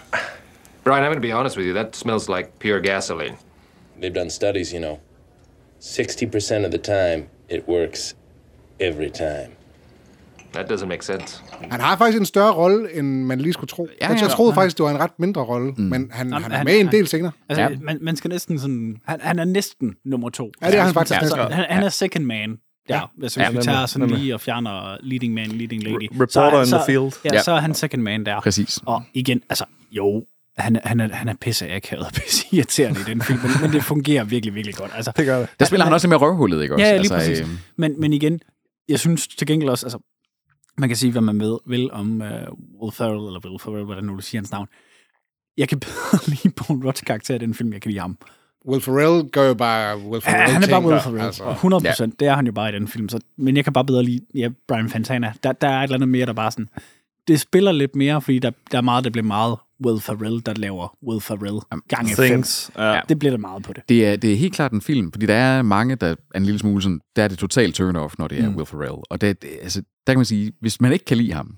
[0.84, 1.74] Brian, I'm going to be honest with you.
[1.74, 3.36] That smells like pure gasoline.
[4.02, 4.96] They've done studies, you know.
[5.80, 8.16] 60% of the time, it works
[8.80, 9.48] every time.
[10.52, 11.42] That doesn't make sense.
[11.70, 13.88] Han har faktisk en større rolle, end man lige skulle tro.
[14.00, 14.28] Ja, jeg, jeg ja.
[14.28, 15.82] troede faktisk, det var en ret mindre rolle, mm.
[15.84, 17.32] men han, han er han- med en han- del senere.
[17.48, 17.68] Altså, Ja.
[17.70, 17.76] ja.
[17.82, 18.96] man, man skal næsten sådan...
[19.06, 20.50] Han, han er næsten nummer to.
[20.62, 21.52] Ja, det er han faktisk Altså, næsten.
[21.52, 22.56] han, han er second man.
[22.88, 25.94] Ja, altså, hvis Ja, vi tager sådan lige og fjerner leading man, leading lady.
[26.12, 27.12] Re- så er- reporter in så, the field.
[27.24, 27.42] Ja, Ja.
[27.42, 28.40] så er han second man der.
[28.40, 28.78] Præcis.
[28.86, 30.24] Og igen, altså, jo,
[30.56, 33.50] han, er- han, er, han er pisse akavet og pisse irriterende i den film, men,
[33.62, 34.90] men det fungerer virkelig, virkelig godt.
[34.94, 35.48] Altså, Det gør det.
[35.60, 36.84] Der spiller han også lidt med røvhullet, ikke også?
[36.84, 37.40] Ja, ja, lige altså, præcis.
[37.40, 38.40] øh, Men, men igen,
[38.88, 39.98] jeg synes til gengæld også, altså,
[40.78, 42.28] man kan sige, hvad man ved, vil om uh,
[42.82, 44.68] Will Ferrell, eller Will Ferrell, hvordan nu du siger hans navn.
[45.56, 48.18] Jeg kan bedre lide Paul Rudd's karakter i den film, jeg kan lide ham.
[48.68, 51.20] Will Ferrell gør jo bare Will Ja, Ferrell han er bare Will Ferrell.
[51.20, 51.50] altså.
[51.50, 52.20] 100 procent.
[52.20, 53.08] Det er han jo bare i den film.
[53.08, 55.32] Så, men jeg kan bare bedre lide ja, Brian Fantana.
[55.42, 56.68] Der, der er et eller andet mere, der bare sådan...
[57.28, 59.56] Det spiller lidt mere, fordi der, der er meget, der bliver meget
[59.86, 61.58] Will Ferrell, der laver Will Ferrell
[61.88, 62.24] gang i fem.
[62.24, 62.70] Things.
[62.78, 63.00] Ja.
[63.08, 63.82] Det bliver der meget på det.
[63.88, 66.44] Det er, det er helt klart en film, fordi der er mange, der er en
[66.44, 68.56] lille smule sådan, der er det totalt turn-off, når det er mm.
[68.56, 69.02] Will Ferrell.
[69.10, 71.54] Og det, det, altså, der kan man sige, hvis man ikke kan lide ham,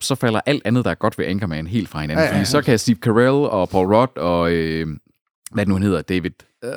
[0.00, 2.22] så falder alt andet, der er godt ved Anchorman, helt fra hinanden.
[2.22, 4.86] Ja, Ja, ja, fordi så kan Steve Carell og Paul Rudd og, øh,
[5.52, 6.30] hvad nu han hedder, David...
[6.64, 6.70] Øh,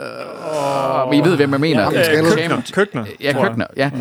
[1.17, 1.91] I ved, hvem jeg mener.
[1.91, 2.57] Ja, Øh, Køkner.
[2.61, 3.05] Cam- Køkner.
[3.21, 3.47] Ja.
[3.47, 3.91] Køkner, ja.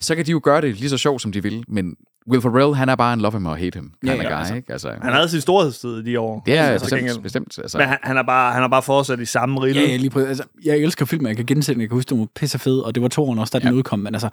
[0.00, 1.94] Så kan de jo gøre det lige så sjovt, som de vil, men
[2.30, 4.54] Will Ferrell, han er bare en love him or hate him Ja, ja, guy, altså.
[4.54, 4.72] ikke?
[4.72, 6.42] Altså, Han havde sin storhedstid i de år.
[6.46, 7.58] det er Altså, bestemt, bestemt.
[7.58, 9.80] Altså, Men han, han, er bare, han har bare fortsat i samme rille.
[9.80, 10.28] Ja, ja, lige præcis.
[10.28, 11.80] Altså, jeg elsker film, jeg kan gense den.
[11.80, 13.74] Jeg kan huske, den var pisse fed, og det var toeren også, da den Ja.
[13.74, 13.98] udkom.
[13.98, 14.28] Men altså,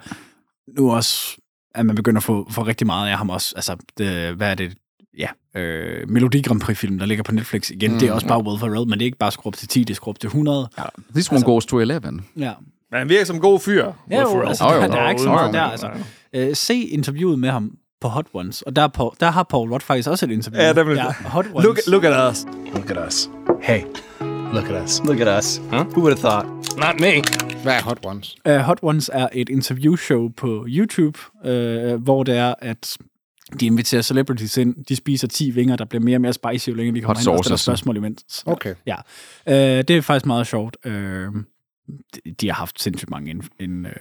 [0.78, 1.36] nu også,
[1.74, 3.52] at man begynder at få, få rigtig meget af ham også.
[3.56, 4.74] Altså, det, hvad er det?
[5.18, 7.92] Ja, øh, Melodi Grand Prix-film, der ligger på Netflix igen.
[7.92, 9.68] Mm, det er også bare Will Ferrell, men det er ikke bare skruet op til
[9.68, 10.68] 10, det er skruet op til 100.
[10.78, 10.82] Ja,
[11.14, 12.00] This one goes to 11.
[12.36, 12.52] ja.
[12.90, 13.92] Men han virker som en god fyr.
[14.10, 15.62] Ja, jo, altså, Jo, der, der er ikke så meget der.
[15.62, 15.90] Altså.
[16.32, 19.70] Øh, se interviewet med ham på Hot Ones, og der, er Paul, der har Paul
[19.72, 20.62] Rudd faktisk også et interview.
[20.62, 21.64] Ja, det vil- Hot Ones.
[21.64, 22.46] Look, look at us.
[22.74, 23.30] Look at us.
[23.62, 23.80] Hey,
[24.54, 25.00] look at us.
[25.04, 25.56] Look at us.
[25.56, 25.80] Huh?
[25.86, 26.46] Who would have thought?
[26.76, 27.22] Not me.
[27.62, 28.36] Hvad er Hot Ones?
[28.48, 32.96] Uh, Hot Ones er et interviewshow på YouTube, uh, hvor det er, at
[33.60, 36.74] de inviterer celebrities ind, de spiser 10 vinger, der bliver mere og mere spicy, jo
[36.74, 37.60] længere de kommer Hot hen og stiller sauces.
[37.64, 38.42] spørgsmål imens.
[38.46, 38.74] Okay.
[38.86, 38.94] Ja,
[39.46, 39.52] uh,
[39.88, 40.76] det er faktisk meget sjovt.
[40.86, 40.92] Uh,
[42.40, 43.92] de, har haft sindssygt mange ind, ind, uh,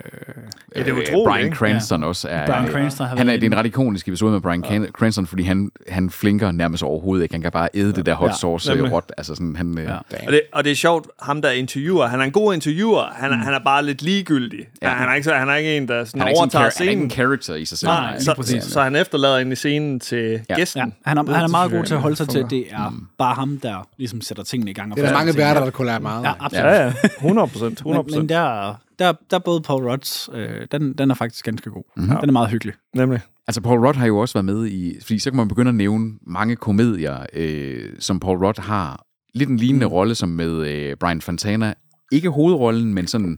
[0.76, 1.56] Ja, det er Øh, utroligt, Brian ikke?
[1.58, 2.46] Cranston også er...
[2.46, 4.86] Brian øh, Cranston har han er, det er en ret ikonisk episode med Brian ja.
[4.92, 7.34] Cranston, fordi han, han flinker nærmest overhovedet ikke.
[7.36, 9.12] Han kan bare æde det der hot Ja, sauce ja, råt.
[9.18, 9.92] Altså sådan, han, ja.
[9.92, 9.98] Ja.
[9.98, 13.32] Og det, og det er sjovt, ham der interviewer, han er en god interviewer, han,
[13.32, 13.38] mm.
[13.38, 14.60] han er bare lidt ligegyldig.
[14.82, 14.90] Ja.
[14.90, 16.66] Han, er ikke, så, han er ikke en, der sådan Han er, ikke sådan, overtager
[16.66, 17.04] en char- han er ikke scenen.
[17.04, 17.90] en character i sig selv.
[17.90, 20.56] Nej, så, så, så han efterlader ind i scenen til Ja.
[20.56, 20.80] gæsten.
[20.80, 22.94] Ja, han er, han er meget god til at holde sig til, at det er
[23.18, 24.92] bare ham, der ligesom sætter tingene i gang.
[24.92, 26.66] og Det er der mange værter, der kunne lære meget Ja, absolut.
[26.66, 26.94] Ja, ja.
[27.18, 27.81] 100 procent.
[27.82, 31.46] 100 Men, men der, der, der er både Paul Rudds, øh, den, den er faktisk
[31.46, 31.84] ganske god.
[31.96, 32.06] Mhm.
[32.06, 32.20] Mm-hmm.
[32.20, 32.74] Den er meget hyggelig.
[32.96, 33.20] Nemlig.
[33.48, 34.98] Altså, Paul Rudd har jo også været med i...
[35.02, 39.06] Fordi så kan man begynde at nævne mange komedier, øh, som Paul Rudd har.
[39.34, 39.92] Lidt en lignende mm.
[39.92, 41.74] rolle som med øh, Brian Fontana.
[42.12, 43.38] Ikke hovedrollen, men sådan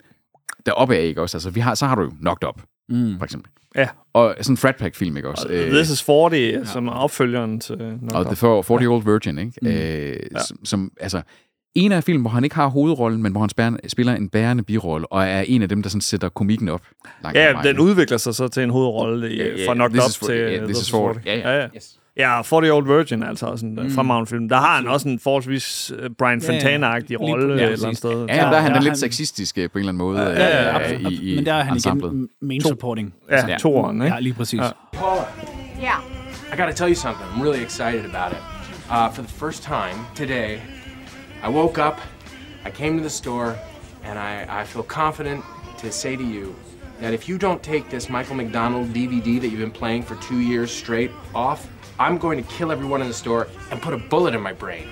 [0.65, 1.37] deroppe af, ikke også?
[1.37, 3.17] Altså, vi har, så har du jo Knocked Up, Mm.
[3.17, 3.51] for eksempel.
[3.75, 3.87] Ja.
[4.13, 5.47] Og sådan en Frat Pack-film, ikke også?
[5.49, 6.65] Øh, This is 40, ja.
[6.65, 7.77] som er opfølgeren til...
[7.77, 8.25] Knocked og Up.
[8.25, 9.53] The 40 Old Virgin, ikke?
[9.61, 9.67] Mm.
[9.67, 10.39] Øh, ja.
[10.47, 11.21] som, som, altså,
[11.75, 15.11] en af film, hvor han ikke har hovedrollen, men hvor han spiller en bærende birolle,
[15.11, 16.81] og er en af dem, der sådan sætter komikken op.
[17.23, 20.17] langt Ja, den udvikler sig så til en hovedrolle i, Ja, ja, fra Knocked This
[20.17, 21.15] Up for- til ja, This is 40.
[21.25, 21.51] Ja, ja.
[21.51, 21.67] ja, ja.
[21.75, 21.99] Yes.
[22.17, 23.91] Ja, 40 Old Virgin altså også en mm.
[23.91, 24.49] fremragende film.
[24.49, 26.59] Der har han også en forholdsvis øh, Brian Ja, ja.
[26.59, 28.09] Fontana-agtig Lige rolle på- et ja, eller andet sted.
[28.11, 29.97] Ja, Ja, der er han der den er lidt han- sexistiske på en eller anden
[29.97, 30.21] måde.
[30.21, 31.11] Ja, ja, øh, absolut.
[31.13, 32.11] i, i Men der er han ensemblet.
[32.11, 33.13] igen main supporting.
[33.31, 33.57] Ja, Ja.
[33.57, 34.13] toeren, ikke?
[34.15, 34.59] Ja, lige præcis.
[34.59, 34.69] Ja.
[34.93, 35.21] Paula,
[35.81, 35.99] Yeah.
[36.53, 37.25] I gotta tell you something.
[37.35, 38.39] I'm really excited about it.
[38.89, 40.57] Uh, for the first time today,
[41.43, 41.99] I woke up,
[42.63, 43.57] I came to the store,
[44.03, 45.43] and I, I feel confident
[45.79, 46.55] to say to you
[47.01, 50.39] that if you don't take this Michael McDonald DVD that you've been playing for two
[50.39, 51.67] years straight off,
[51.99, 54.87] I'm going to kill everyone in the store and put a bullet in my brain.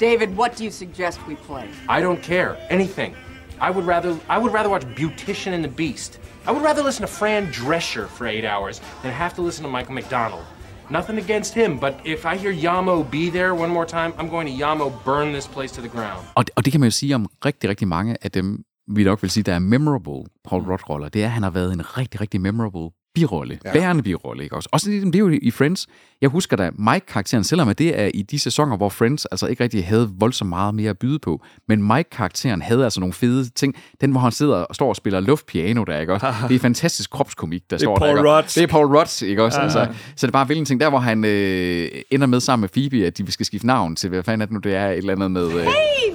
[0.00, 1.68] David, what do you suggest we play?
[1.88, 2.56] I don't care.
[2.68, 3.14] Anything.
[3.60, 6.18] I would rather I would rather watch Beautician and the Beast.
[6.46, 9.70] I would rather listen to Fran Drescher for eight hours than have to listen to
[9.70, 10.44] Michael McDonald.
[10.90, 14.48] Nothing against him, but if I hear Yamo be there one more time, I'm going
[14.48, 16.26] to Yamo burn this place to the ground.
[16.34, 19.22] Og, og det kan man jo sige om rigtig, rigtig mange af dem, vi nok
[19.22, 21.08] vil sige, der er memorable Paul Rudd-roller.
[21.08, 23.58] Det er, at han har været en rigtig, rigtig memorable birolle.
[23.64, 23.72] Ja.
[23.72, 24.68] Bærende birolle, ikke også?
[24.72, 25.86] Også det er jo i Friends.
[26.20, 29.86] Jeg husker da Mike-karakteren, selvom det er i de sæsoner, hvor Friends altså ikke rigtig
[29.86, 31.42] havde voldsomt meget mere at byde på.
[31.68, 33.74] Men Mike-karakteren havde altså nogle fede ting.
[34.00, 36.34] Den, hvor han sidder og står og spiller luftpiano der, ikke også?
[36.48, 38.36] Det er fantastisk kropskomik, der Det er står Paul der, ikke også?
[38.36, 38.54] Rudd.
[38.54, 39.58] Det er Paul Rudd, ikke også?
[39.58, 39.64] Ja.
[39.64, 40.80] Altså, så det er bare hvilken ting.
[40.80, 44.10] Der, hvor han øh, ender med sammen med Phoebe, at de skal skifte navn til,
[44.10, 45.46] hvad fanden er det nu, det er et eller andet med...
[45.46, 46.14] Øh, Hey!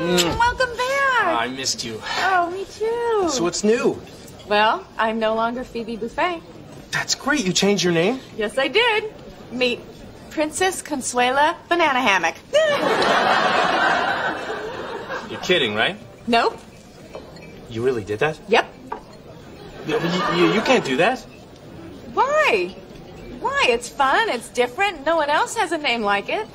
[0.00, 1.46] Welcome back!
[1.46, 1.96] I missed you.
[1.96, 3.28] Oh, me too.
[3.30, 3.96] So what's new?
[4.52, 6.42] Well, I'm no longer Phoebe Buffet.
[6.90, 7.46] That's great.
[7.46, 8.20] You changed your name?
[8.36, 9.10] Yes, I did.
[9.50, 9.80] Meet
[10.28, 12.34] Princess Consuela Banana Hammock.
[15.30, 15.96] You're kidding, right?
[16.26, 16.60] nope.
[17.70, 18.38] You really did that?
[18.48, 18.70] Yep.
[19.86, 19.98] You,
[20.36, 21.20] you, you can't do that.
[22.12, 22.76] Why?
[23.40, 23.68] Why?
[23.70, 24.28] It's fun.
[24.28, 25.06] It's different.
[25.06, 26.46] No one else has a name like it.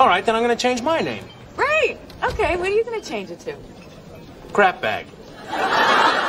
[0.00, 1.22] All right, then I'm going to change my name.
[1.54, 1.96] Right.
[2.24, 3.54] Okay, what are you going to change it to?
[4.52, 5.06] Crap bag.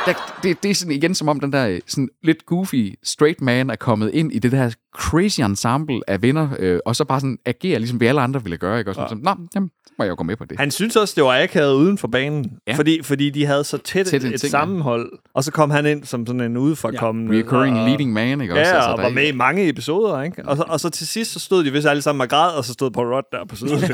[0.06, 3.40] Der, det, det er sådan igen som om den der øh, sådan lidt goofy straight
[3.40, 7.20] man er kommet ind i det der crazy ensemble af venner, øh, og så bare
[7.20, 8.90] sådan agerer, ligesom vi alle andre ville gøre, ikke?
[8.90, 9.34] Og sådan, ja.
[9.34, 10.58] Nå, jamen, så må jeg jo gå med på det.
[10.58, 12.72] Han synes også, det var akavet uden for banen, Ja.
[12.72, 12.78] ja.
[12.78, 14.36] fordi, fordi de havde så tæt, Tæt et ting, ja.
[14.48, 17.36] sammenhold, og så kom han ind som sådan en udefrakommende.
[17.36, 18.74] Ja, recurring leading man, ikke Ja, også?
[18.74, 20.42] altså, Altså, og der var med ikke- i mange episoder, ikke?
[20.48, 22.64] Og så, og så til sidst, så stod de vist alle sammen og græd, og
[22.64, 23.78] så stod Paul Rudd der på siden.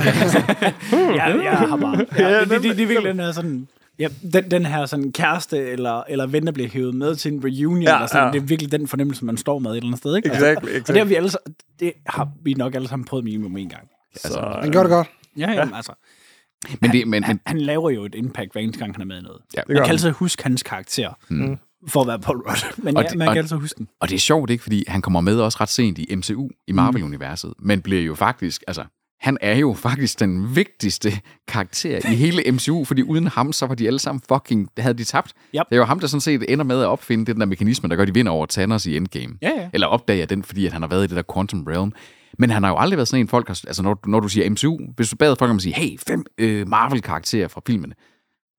[1.14, 2.04] Ja, jeg har bare...
[2.18, 3.10] Ja, Ja, det, det, det er virkelig nemlig.
[3.14, 3.68] den her sådan...
[3.98, 7.44] Ja, den, den her sådan kæreste eller, eller ven, der bliver hævet med til en
[7.44, 8.32] reunion, Ja, eller sådan, ja.
[8.32, 10.28] det er virkelig den fornemmelse, man står med et eller andet sted, ikke?
[10.32, 10.92] Exactly, Og exactly.
[10.92, 13.88] det har vi alle, så- det har vi nok alle sammen prøvet minimum en gang.
[14.16, 15.08] Så, Han gør det godt.
[15.36, 15.92] Ja, ja, altså.
[16.80, 19.06] Men det, men, Han, men, han laver jo et impact hver eneste gang, han er
[19.06, 19.40] med i noget.
[19.56, 19.90] Ja, man kan han.
[19.92, 21.56] altid huske hans karakter, mm.
[21.88, 22.76] for at være Paul Rudd.
[22.84, 23.88] Men Og ja, det- man og- kan altid huske den.
[24.00, 24.62] og det er sjovt, ikke?
[24.62, 28.64] Fordi han kommer med også ret sent i MCU, i Marvel-universet, men bliver jo faktisk,
[28.66, 28.84] altså,
[29.20, 31.12] han er jo faktisk den vigtigste
[31.48, 35.04] karakter i hele MCU, fordi uden ham, så var de alle sammen fucking, havde de
[35.04, 35.32] tabt.
[35.54, 35.62] Yep.
[35.68, 37.96] Det er jo ham, der sådan set ender med at opfinde den der mekanisme, der
[37.96, 39.34] gør, de vinder over Thanos i Endgame.
[39.42, 39.68] Ja, ja.
[39.72, 41.92] Eller opdager den, fordi at han har været i det der Quantum Realm.
[42.38, 44.50] Men han har jo aldrig været sådan en folk, har, altså når, når du siger
[44.50, 47.94] MCU, hvis du bad folk om at sige, hey, fem øh, Marvel-karakterer fra filmene,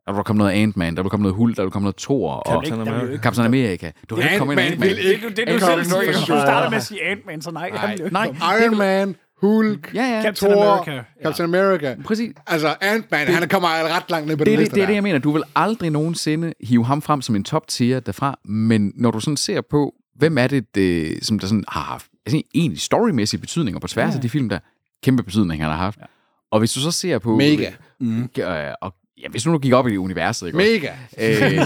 [0.06, 2.32] der vil komme noget Ant-Man, der vil komme noget Hulk, der vil komme noget Thor,
[2.32, 3.92] og vil jo ikke Captain America.
[4.10, 5.76] Du kan ikke komme ind i Ant-Man vil Det, det, du, siger,
[6.16, 8.66] du, starter med at sige Ant-Man, så nej, han vil jo ikke Nej, komme.
[8.66, 10.22] Iron Man, Hulk, Ja, ja.
[10.22, 11.04] Captain Thor, America.
[11.24, 11.96] Captain America.
[12.04, 12.34] Præcis.
[12.48, 14.94] Altså, Ant-Man, han kommer ret langt ned på Det den det, liste det, er det,
[14.96, 15.20] jeg mener.
[15.20, 19.20] Du vil aldrig nogensinde hive ham frem som en top tier derfra, men når du
[19.20, 23.42] sådan ser på, hvem er det, det som der sådan har haft altså, egentlig storymæssige
[23.42, 24.16] betydninger på tværs ja.
[24.16, 24.60] af de film, der
[25.04, 25.98] kæmpe betydning, han har haft.
[26.00, 26.06] Ja.
[26.52, 27.36] Og hvis du så ser på...
[27.36, 27.72] Mega.
[28.00, 30.90] Mm, øh, og, ja, hvis du nu gik op i universet, ikke Mega.
[31.58, 31.62] Øh,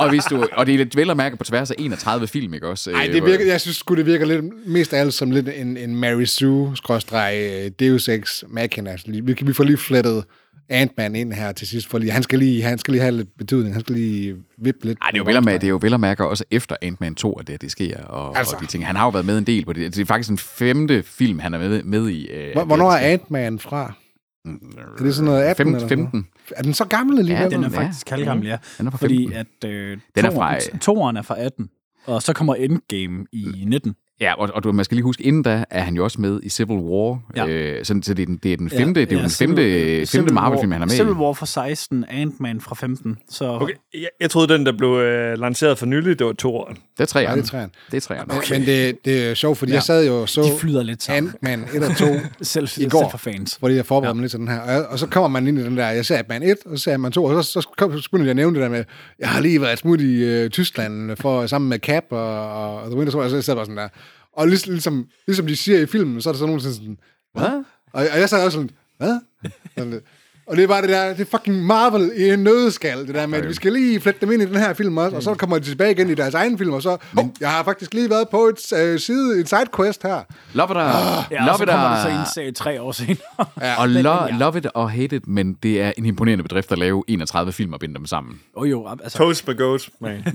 [0.00, 2.54] og, hvis du, og det er lidt vel at mærke på tværs af 31 film,
[2.54, 2.90] ikke også?
[2.90, 5.48] Nej, Øh, det virker, jeg synes sgu, det virker lidt, mest af alt som lidt
[5.48, 7.34] en, en Mary Sue, skråstreg,
[7.64, 8.96] øh, Deus Ex Machina.
[9.06, 10.24] Vi, vi får lige flettet
[10.68, 13.28] Ant-Man ind her til sidst, for lige, han, skal lige, han skal lige have lidt
[13.38, 14.98] betydning, han skal lige vippe lidt.
[15.02, 16.76] Ej, det er jo vel at mærke, det er jo vel at mærke også efter
[16.82, 18.56] Ant-Man 2, at det, det sker, og, altså.
[18.56, 18.86] Og de ting.
[18.86, 19.94] Han har jo været med en del på det.
[19.94, 22.26] Det er faktisk den femte film, han er med, med i.
[22.26, 23.92] Øh, Hvor- Hvornår er Ant-Man fra?
[24.44, 26.18] Er det sådan noget 18 15, eller sådan 15.
[26.20, 26.26] noget?
[26.56, 27.42] Er den så gammel alligevel?
[27.42, 27.78] Ja, den er Ja.
[27.78, 28.58] faktisk halvgammel, ja.
[28.78, 29.46] Den er fra Fordi 15.
[29.62, 31.70] at øh, Den er fra, øh, toeren er fra 18,
[32.06, 33.94] og så kommer Endgame i 19.
[34.20, 36.40] Ja, og, og du, man skal lige huske, inden da er han jo også med
[36.42, 37.18] i Civil War.
[37.36, 37.46] Ja.
[37.46, 39.30] Øh, sådan, så det er den, det er den femte, ja, det er jo den
[39.30, 39.62] femte,
[40.02, 41.14] Civil- femte Marvel-film, han er med Civil i.
[41.14, 43.18] War fra 16, Ant-Man fra 15.
[43.30, 46.74] Så Okay, jeg, jeg troede, den, der blev øh, lanceret for nylig, det var toeren.
[46.74, 47.70] Det er tre Nej, det er træerne.
[47.90, 48.34] Det er træerne.
[48.36, 48.58] Okay.
[48.58, 49.74] Men det, det er sjovt, fordi Ja.
[49.74, 49.76] ja.
[49.76, 50.42] jeg sad jo og så.
[51.10, 52.04] Ant-Man 1 og 2
[52.42, 53.56] Selv, i selv går, for fans.
[53.60, 54.14] fordi jeg forberedte ja.
[54.14, 54.60] mig lidt til den her.
[54.60, 56.84] Og, og så kommer man ind i den der, jeg ser Ant-Man 1, og så
[56.84, 58.84] ser man 2, og så, så, kom, så begyndte jeg at nævne det der med,
[59.18, 62.86] jeg har lige været smut i øh, Tyskland for, sammen med Cap og, og, og
[62.86, 63.88] The Winter Soldier, og så sad jeg bare sådan der.
[64.32, 66.98] Og ligesom, ligesom, ligesom de siger i filmen, så er der sådan nogen der sådan,
[67.32, 67.64] hvad?
[67.92, 69.20] Og, og jeg sad også sådan, hvad?
[70.50, 73.26] Og det er bare det der, det er fucking Marvel i en nødskal, det der
[73.26, 75.34] med, at vi skal lige flette dem ind i den her film også, og så
[75.34, 78.10] kommer de tilbage igen i deres egen film, og så, oh, jeg har faktisk lige
[78.10, 80.20] været på et øh, side, et sidequest her.
[80.52, 82.92] Love it or, Ja, og love så it kommer det så en serie tre år
[82.92, 83.16] senere.
[83.60, 83.80] Ja.
[83.82, 84.36] og Men- lo, ja.
[84.38, 87.72] love it or hate it, men det er en imponerende bedrift at lave 31 film
[87.72, 88.40] og binde dem sammen.
[88.54, 90.24] Oh, jo, altså, Toast med goat, man.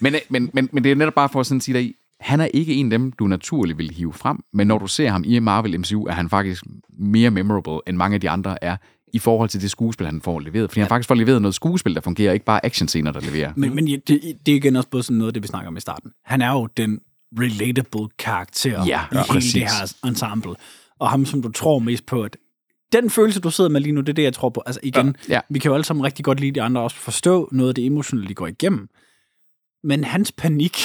[0.00, 2.40] Men, øh, men, men, men det er netop bare for at sådan sige dig, han
[2.40, 5.24] er ikke en af dem, du naturligt vil hive frem, men når du ser ham
[5.26, 6.64] i Marvel MCU, er han faktisk
[6.98, 8.76] mere memorable, end mange af de andre er,
[9.12, 10.70] i forhold til det skuespil, han får leveret.
[10.70, 13.52] Fordi han faktisk får leveret noget skuespil, der fungerer, ikke bare actionscener, der leverer.
[13.56, 15.80] Men, men det, det er igen også både sådan noget, det vi snakker om i
[15.80, 16.10] starten.
[16.24, 16.98] Han er jo den
[17.40, 19.52] relatable karakter Ja, i ja, hele præcis.
[19.52, 20.54] det her ensemble.
[20.98, 22.36] Og ham, som du tror mest på, at
[22.92, 24.62] den følelse, du sidder med lige nu, det er det, jeg tror på.
[24.66, 25.40] Altså igen, Ja.
[25.50, 27.86] vi kan jo alle sammen rigtig godt lide de andre også forstå noget af det
[27.86, 28.88] emotionelle, de går igennem.
[29.84, 30.76] Men hans panik,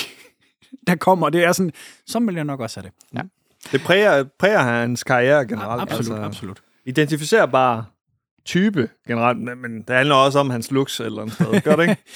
[0.87, 1.71] der kommer, det er sådan,
[2.07, 3.17] så vil jeg nok også have det.
[3.17, 3.21] Ja,
[3.71, 5.81] Det præger, præger hans karriere generelt.
[5.81, 6.61] absolut, altså, absolut.
[6.85, 7.85] Identificerbar
[8.45, 11.61] type generelt, men, det handler også om hans looks eller sted.
[11.61, 11.97] Gør det ikke?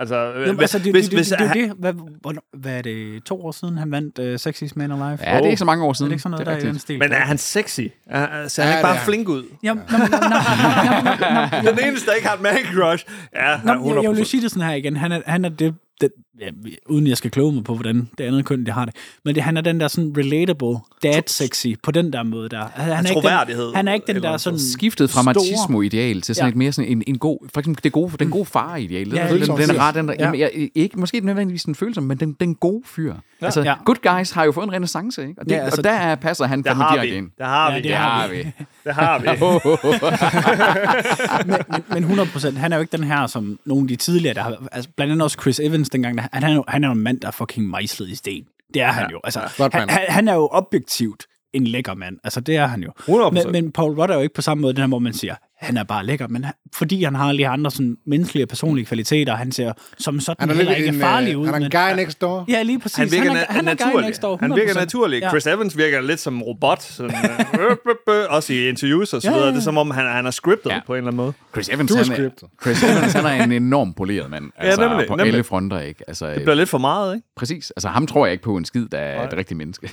[0.00, 3.24] Altså, Jamen, altså, det, hvis, det, hvis, det, det, han- det, hvad, hvad er det,
[3.24, 5.04] to år siden, han vandt uh, Sexiest Man Alive?
[5.04, 6.10] Ja, det er ikke så mange år Er siden.
[6.10, 6.82] det ikke sådan noget, Det er der er i den rigtigt.
[6.82, 6.98] stil?
[6.98, 7.80] Men er han sexy?
[8.06, 9.04] Er, er- ser han Ja, ikke bare er han.
[9.06, 9.44] flink ud?
[9.62, 13.04] Jamen, nå, nå, nå, nå, nå, Den eneste, der ikke har et man crush.
[13.34, 13.94] Ja, Nå, 100%.
[13.94, 14.96] jeg, jeg vil jo sige det sådan her igen.
[14.96, 16.10] Han er, han er det, det
[16.40, 16.46] ja,
[16.86, 18.94] uden jeg skal kloge mig på, hvordan det andet køn, det har det.
[19.24, 22.64] Men det, han er den der sådan relatable, dad-sexy, på den der måde der.
[22.74, 23.28] Han, han er ikke
[23.64, 26.50] Den, han er ikke den der sådan Skiftet fra machismo-ideal til sådan Ja.
[26.50, 29.08] et mere sådan en, en god, for eksempel det gode, den gode far-ideal.
[29.14, 30.24] Ja, den, den, den er ret, den der, Ja.
[30.24, 33.14] jamen, jeg, ikke, måske ikke nødvendigvis den følsom, men den, den gode fyr.
[33.40, 33.44] Ja.
[33.46, 33.74] Altså, Ja.
[33.84, 35.34] good guys har jo fået en renaissance, ikke?
[35.40, 37.30] Og, det, Ja, ja, altså- og der er- passer han Der fandme direkte ind.
[37.38, 37.82] Der har Ja, vi.
[37.82, 38.36] det Det har vi.
[38.36, 38.52] vi.
[38.84, 39.26] Det har vi.
[41.46, 43.96] men, men, men 100 procent, han er jo ikke den her, som nogle af de
[43.96, 46.84] tidligere, der har, altså blandt andet også Chris Evans dengang, der, han, er jo, han
[46.84, 48.46] er jo en mand, der er fucking mejslet i sten.
[48.74, 49.20] Det er han jo.
[49.24, 49.40] Altså,
[49.72, 52.18] han, han, han er jo objektivt en lækker mand.
[52.24, 52.90] Altså, det er han jo.
[52.98, 53.30] 100%.
[53.30, 55.34] Men, men Paul Rudd er jo ikke på samme måde, den her, hvor man siger,
[55.60, 58.48] han er bare lækker, men han, fordi han har alle de andre sådan, menneskelige og
[58.48, 61.44] personlige kvaliteter, han ser som sådan Han er heller ikke en, farlig øh, ud.
[61.46, 62.44] han er en men- guy next door.
[62.48, 62.98] Ja, lige præcis.
[62.98, 64.06] Han virker, han er, han er guy naturlig.
[64.08, 64.78] next door, han virker 100%.
[64.78, 65.20] naturlig.
[65.22, 65.28] Ja.
[65.28, 66.82] Chris Evans virker lidt som robot.
[66.82, 67.10] Sådan,
[67.54, 67.60] øh,
[68.08, 69.44] øh, øh, også i interviews og så Ja, videre.
[69.46, 69.52] ja, ja.
[69.54, 70.80] Det er som om, han, han er scriptet Ja.
[70.86, 71.32] på en eller anden måde.
[71.52, 72.30] Chris Evans, Du er han er.
[72.62, 74.44] Chris Evans, han er en enorm poleret mand.
[74.56, 75.32] Altså, nemlig, på nemlig.
[75.32, 76.04] alle fronter, ikke?
[76.08, 77.26] Altså, Det bliver lidt for meget, ikke?
[77.36, 77.70] Præcis.
[77.70, 79.90] Altså, ham tror jeg ikke på en skid, der er et rigtigt menneske.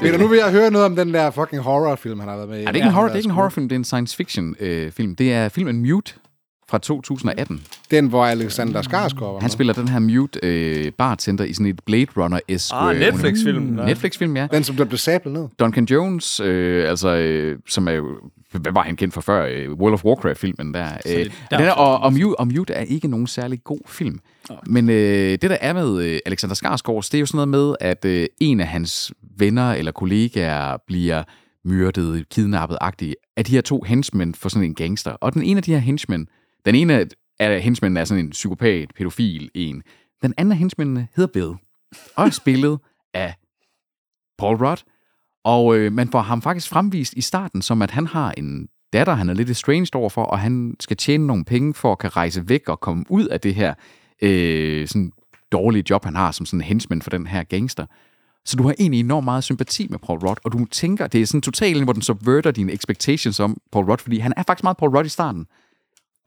[0.00, 2.58] Peter, nu vil jeg høre noget om den der fucking horrorfilm, han har været med
[2.60, 2.62] i.
[2.62, 4.56] Er det ikke en horror, det er ikke en horrorfilm, det er en science fiction
[4.60, 5.16] øh, film.
[5.16, 6.14] Det er filmen Mute
[6.70, 7.62] fra 2018.
[7.90, 11.80] Den, hvor Alexander Skarsgård var Han spiller den her Mute øh, bartender i sådan et
[11.86, 12.74] Blade Runner-esque...
[12.74, 13.68] Ah, øh, Netflix-film.
[13.68, 13.86] univers.
[13.86, 14.46] Netflix-film, ja.
[14.52, 15.48] Den, som der blev sablet ned.
[15.60, 18.04] Duncan Jones, øh, altså, øh, som er jo,
[18.52, 19.46] hvad var han kendt for før?
[19.46, 20.86] Øh, World of Warcraft-filmen der.
[21.06, 23.80] Øh, det- og, den er, og, og, Mute, og Mute er ikke nogen særlig god
[23.88, 24.18] film.
[24.66, 27.74] Men øh, det, der er med øh, Alexander Skarsgård, det er jo sådan noget med,
[27.80, 31.22] at øh, en af hans venner eller kollegaer bliver
[31.64, 35.10] myrdet, kidnappet-agtig af de her to henchmen for sådan en gangster.
[35.10, 36.26] Og den ene af de her henchmen,
[36.64, 39.82] den ene af henchmen er sådan en psykopat, pædofil en.
[40.22, 41.54] Den anden af henchmændene hedder Bill,
[42.16, 42.78] og er spillet
[43.14, 43.34] af
[44.38, 44.82] Paul Rudd.
[45.44, 49.14] Og øh, man får ham faktisk fremvist i starten, som at han har en datter,
[49.14, 52.48] han er lidt estranged overfor, og han skal tjene nogle penge for at kan rejse
[52.48, 53.74] væk og komme ud af det her
[54.22, 55.12] øh, sådan
[55.52, 57.86] dårlige job, han har som sådan en henchman for den her gangster.
[58.44, 61.26] Så du har egentlig enormt meget sympati med Paul Rudd, og du tænker, det er
[61.26, 64.76] sådan totalt, hvor den subverter dine expectations om Paul Rudd, fordi han er faktisk meget
[64.76, 65.46] Paul Rudd i starten.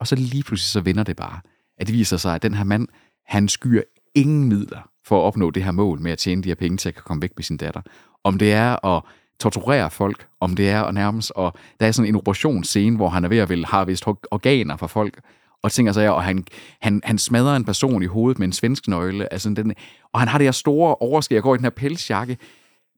[0.03, 1.39] Og så lige pludselig så vender det bare.
[1.77, 2.87] At det viser sig, at den her mand,
[3.25, 3.81] han skyer
[4.15, 6.89] ingen midler for at opnå det her mål med at tjene de her penge til
[6.89, 7.81] at kunne komme væk med sin datter.
[8.23, 9.03] Om det er at
[9.39, 13.23] torturere folk, om det er at nærmest, og der er sådan en operationsscene, hvor han
[13.23, 15.19] er ved at vil have vist organer fra folk,
[15.61, 16.45] og tænker sig, og han,
[16.81, 19.73] han, han smadrer en person i hovedet med en svensk nøgle, altså den,
[20.13, 22.37] og han har det her store overskæg, og går i den her pelsjakke,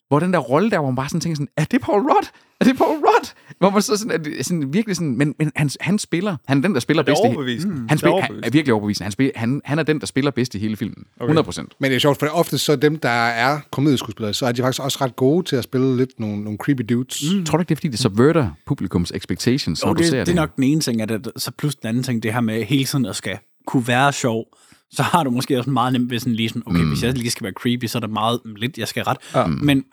[0.08, 2.28] hvor den der rolle der, hvor man bare sådan tænker sådan, er det Paul Rudd?
[2.60, 3.34] Er det Paul Rudd?
[3.60, 6.58] Hvor man så sådan, er det sådan virkelig sådan, men, men han, han spiller, han
[6.58, 7.68] er den, der spiller Er det bedst i?
[7.68, 7.74] Mm.
[7.76, 8.48] Det Han, er spiller, han overbevisende.
[8.48, 9.04] er virkelig overbevisende.
[9.04, 11.04] Han, spiller, han, han er den, der spiller bedst i hele filmen.
[11.22, 11.74] 100 procent.
[11.80, 14.84] Men det er sjovt, for ofte så dem, der er komedieskuespillere, så er de faktisk
[14.84, 17.24] også ret gode til at spille lidt nogle, nogle creepy dudes.
[17.36, 17.46] Mm.
[17.46, 20.28] Tror du ikke, det er, fordi det subverter publikums expectations, når du det, ser det
[20.28, 20.32] det?
[20.32, 22.63] er nok den ene ting, at det, så plus den anden ting, det her med
[22.63, 23.38] hele tiden at skal
[23.68, 24.46] kunne være sjov,
[24.91, 26.88] så har du måske også meget nemt ved sådan lige sådan, okay, mm.
[26.89, 29.18] hvis jeg lige skal være creepy, så er der meget mm, lidt, jeg skal ret.
[29.36, 29.48] Ja.
[29.48, 29.84] Men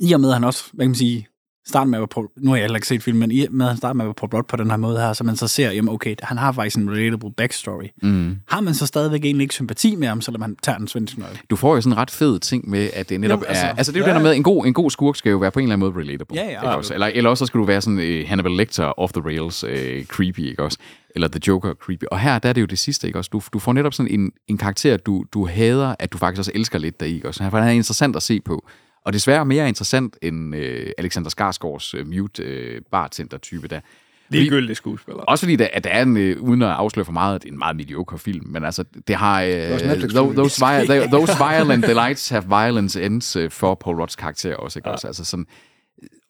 [0.00, 1.26] i og med, at han også, hvad kan man sige,
[1.66, 3.52] starter med at være Paul, nu har jeg heller ikke set filmen, men i og
[3.52, 5.24] med, at han starter med at være Paul Rudd på den her måde her, så
[5.24, 7.84] man så ser, jamen okay, han har faktisk en relatable backstory.
[8.02, 8.36] Mm.
[8.48, 11.38] Har man så stadigvæk egentlig ikke sympati med ham, selvom han tager en svensk nøgle?
[11.50, 13.74] Du får jo sådan en ret fed ting med, at det netop Jo, altså, er...
[13.74, 15.38] Altså, det er jo ja, den der med, en god, en god skurk skal jo
[15.38, 16.36] være på en eller anden måde relatable.
[16.36, 16.50] Ja, ja.
[16.50, 16.94] Ikke også?
[16.94, 20.04] Eller, eller også så skal du være sådan uh, Hannibal Lecter off the rails uh,
[20.06, 20.78] creepy, ikke også?
[21.14, 22.04] Eller The Joker creepy.
[22.10, 23.30] Og her der er det jo det sidste, ikke også?
[23.32, 26.52] Du, du får netop sådan en, en karakter, du, du hader, at du faktisk også
[26.54, 27.42] elsker lidt deri, ikke også?
[27.42, 28.68] Han er interessant at se på.
[29.04, 33.80] Og desværre mere interessant end øh, Alexander Skarsgårds øh, mute øh, bartender-type der.
[34.28, 35.22] Ligegyldig skuespiller.
[35.22, 37.48] Også fordi der, at der er en, øh, uden at afsløre for meget, at det
[37.48, 39.42] er en meget mediocre film, men altså, det har...
[39.42, 44.16] Øh, those, those, vi- they- those violent delights have violence ends øh, for Paul Rudds
[44.16, 44.92] karakter også, ikke ja.
[44.92, 45.06] også?
[45.06, 45.46] Altså sådan,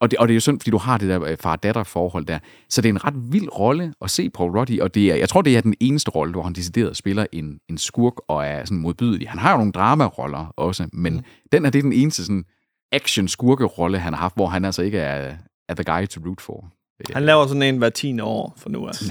[0.01, 2.39] og det, og det er jo synd, fordi du har det der øh, far-datter-forhold der.
[2.69, 5.17] Så det er en ret vild rolle at se Paul Rudd i, og det er,
[5.17, 8.47] jeg tror, det er den eneste rolle, hvor han decideret spiller en, en skurk og
[8.47, 9.31] er sådan modbydelig.
[9.31, 11.23] Han har jo nogle dramaroller også, men mm.
[11.53, 12.45] den er det er den eneste sådan
[12.95, 15.35] action-skurke-rolle, han har haft, hvor han altså ikke er,
[15.69, 16.65] er the guy to root for.
[17.13, 18.93] Han laver sådan en hver 10 år for nu af.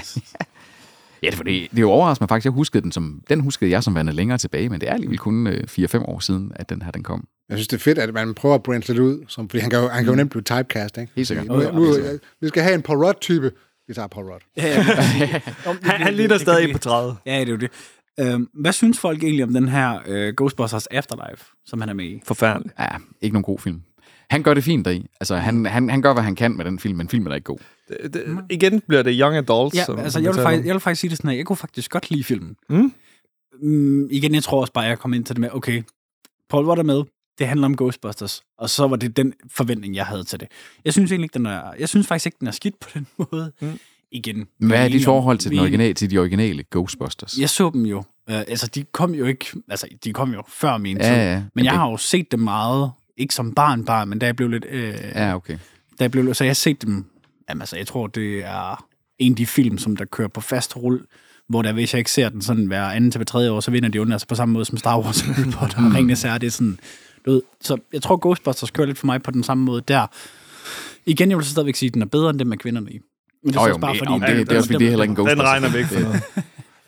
[1.24, 2.46] Ja, det, for det, det er jo overraskende faktisk.
[2.46, 5.18] Jeg huskede den som, den huskede jeg som værende længere tilbage, men det er alligevel
[5.18, 7.28] kun øh, 4-5 år siden, at den her den kom.
[7.50, 9.70] Jeg synes, det er fedt, at man prøver at branche lidt ud, som, fordi han
[9.70, 11.12] kan jo, han kan jo nemt blive typecast, ikke?
[11.16, 11.48] Helt sikkert.
[11.48, 12.20] Nu, Ja, nu, helt sikkert.
[12.42, 13.52] vi skal have en Paul Rudd-type.
[13.88, 14.42] Vi tager Paul Rudd.
[15.84, 17.16] Han, han ligner stadig på 30.
[17.26, 17.72] Ja, det er jo det.
[18.20, 22.06] Øhm, hvad synes folk egentlig om den her øh, Ghostbusters Afterlife, som han er med
[22.06, 22.22] i?
[22.26, 22.74] Forfærdeligt.
[22.80, 22.88] Ja,
[23.22, 23.82] ikke nogen god film.
[24.30, 25.08] Han gør det fint deri.
[25.20, 27.46] Altså, han, han, han gør, hvad han kan med den film, men filmen er ikke
[27.46, 27.58] god.
[27.88, 29.76] Det, det, igen bliver det young adults.
[29.76, 31.38] Ja, som, altså, som jeg vi vil, faktisk, jeg vil faktisk sige det sådan her.
[31.38, 32.56] Jeg kunne faktisk godt lide filmen.
[32.70, 32.94] Mm.
[33.62, 35.84] Mm, igen, jeg tror også bare, at jeg kom ind til det med, okay,
[36.50, 37.04] Paul Rudd er med,
[37.40, 40.48] det handler om Ghostbusters, og så var det den forventning, jeg havde til det.
[40.86, 43.08] Jeg synes egentlig ikke, den er, jeg synes faktisk ikke, den er skidt på den
[43.32, 43.52] måde.
[43.62, 43.80] Mm.
[44.14, 44.48] Igen.
[44.58, 47.38] Hvad er dit forhold til, den originale, til de originale Ghostbusters?
[47.40, 47.98] Jeg så dem jo.
[47.98, 48.04] Uh,
[48.36, 49.46] altså, de kom jo ikke...
[49.70, 51.12] Altså, de kom jo før min Ja, tid.
[51.14, 52.92] ja, men men jeg har jo set dem meget.
[53.18, 54.66] Ikke som barn, barn, men da jeg blev lidt...
[54.70, 55.54] Øh, Ja, okay.
[56.00, 57.06] Da jeg blev, så jeg har set dem...
[57.50, 58.86] Jamen, altså, jeg tror, det er
[59.20, 61.02] en af de film, som der kører på fast rull,
[61.50, 63.72] hvor der, hvis jeg ikke ser den sådan hver anden til hver tredje år, så
[63.72, 66.22] vinder de onde, altså på samme måde som Star Wars og Harry Potter og Ringnes
[66.24, 66.80] Herre, det er sådan...
[67.26, 70.08] Du ved, så jeg tror, Ghostbusters kører lidt for mig på den samme måde der.
[71.06, 73.00] Igen, jeg vil så stadigvæk sige, at den er bedre end det med kvinderne i.
[73.44, 74.12] Men det er jo, også bare fordi...
[74.12, 75.90] men det, det er også fordi, det er heller ikke en Den regner vi ikke
[75.90, 76.22] for noget.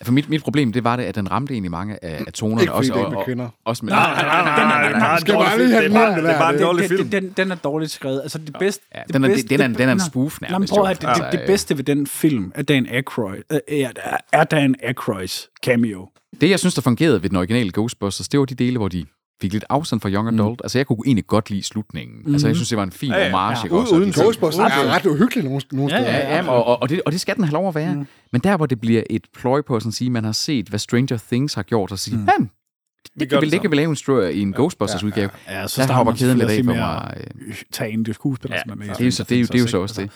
[0.04, 2.62] For mit, mit problem, det var det, at den ramte egentlig mange af, af tonerne.
[2.62, 3.50] Ikke fordi også, det er og, med og, kvinder.
[3.66, 5.68] også med, Nej, nej, nej, nej, nej, nej, nej, Skal dårlig bare film.
[5.68, 7.10] lige have Det den er her, det er bare en dårlig den, film.
[7.10, 8.22] Den, den er dårligt skrevet.
[8.22, 8.84] Altså, det bedste...
[8.96, 11.02] Ja, det den er- bedste, den er- den er en spoof nærmest, prøv høre, det,
[11.02, 13.92] det, Altså, det bedste ved den film er Dan Aykroyd, øh, er,
[14.34, 16.10] er Dan Aykroyds cameo.
[16.42, 19.06] Det, jeg synes, der fungerede ved den originale Ghostbusters, det var de dele, hvor de
[19.46, 20.60] fik lidt afstand fra Young Adult.
[20.60, 20.64] Mm.
[20.64, 22.18] Altså, jeg kunne egentlig godt lide slutningen.
[22.26, 22.34] Mm.
[22.34, 23.32] Altså, jeg synes, det var en fin Ja, ja.
[23.32, 23.58] homage.
[23.66, 23.74] Ja?
[23.76, 26.18] Og Uden de- Ghostbusters er ret uhyggeligt nogle, nogle Ja, steder.
[26.18, 27.96] Ja, ja, og, og, det, og det skal den have lov at være.
[27.96, 28.08] Mm.
[28.32, 30.80] Men der, hvor det bliver et pløj på at sådan sige, man har set, hvad
[30.80, 32.28] Stranger Things har gjort, og sige, mm.
[32.34, 32.50] jamen,
[33.20, 35.30] det, gør kan vi, det det kan vi lave en, stro- i en Ghostbusters-udgave.
[35.50, 36.76] Ja, så der hopper kæden lidt af for mig.
[36.76, 38.88] med at tage ind i skuespillere, som er med.
[38.88, 40.12] Det er jo så, det er jo, det er jo så også det.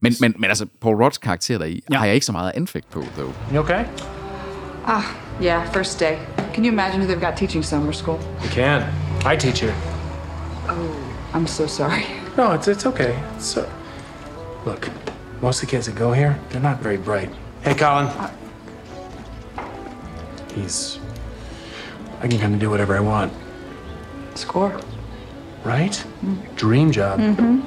[0.00, 1.98] Men, men, men altså, Paul Rodds karakter deri, ja.
[1.98, 3.34] har jeg ikke så meget anfægt på, though.
[3.54, 3.84] You okay?
[4.86, 5.02] Ah,
[5.44, 6.16] yeah, first day.
[6.54, 8.18] Can you imagine who they've got teaching summer school?
[8.42, 8.82] You can.
[9.24, 9.74] I teach here.
[10.68, 10.94] Oh,
[11.34, 12.04] I'm so sorry.
[12.36, 13.14] No, it's it's okay.
[13.38, 13.68] So, uh,
[14.70, 14.90] look,
[15.42, 17.30] most of the kids that go here, they're not very bright.
[17.62, 18.06] Hey, Colin.
[18.06, 18.30] Uh,
[20.54, 20.98] He's.
[22.22, 23.32] I can kind of do whatever I want,
[24.34, 24.72] Score.
[25.64, 26.04] right?
[26.22, 26.36] Mm.
[26.56, 27.20] Dream job.
[27.20, 27.62] Mm-hmm.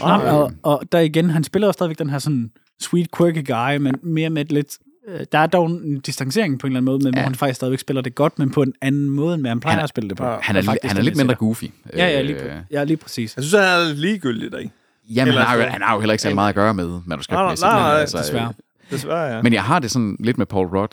[0.00, 3.76] Og, og, og der igen, han spiller jo stadigvæk den her sådan sweet, quirky guy,
[3.76, 4.78] men mere med et lidt...
[5.08, 7.20] øh, Der er dog en distancering på en eller anden måde, men ja.
[7.20, 9.74] hvor han faktisk stadigvæk spiller det godt, men på en anden måde, end han plejer
[9.76, 10.24] Han- at spille det på.
[10.24, 11.64] Han er, faktisk han er den, lidt jeg mindre goofy.
[11.96, 13.36] Ja, ja, lige, Øh, ja, lige præcis.
[13.36, 14.70] Jeg synes, han er lidt ligegyldig deri.
[15.14, 16.92] Jamen, han har, jo, han har jo heller ikke så meget at gøre med Nej,
[16.94, 17.66] nej, manuskriptmæssigt.
[17.70, 18.48] nej, nej, altså, desværre.
[18.48, 19.42] øh, Desværre, ja.
[19.42, 20.92] Men jeg har det sådan lidt med Paul Rudd,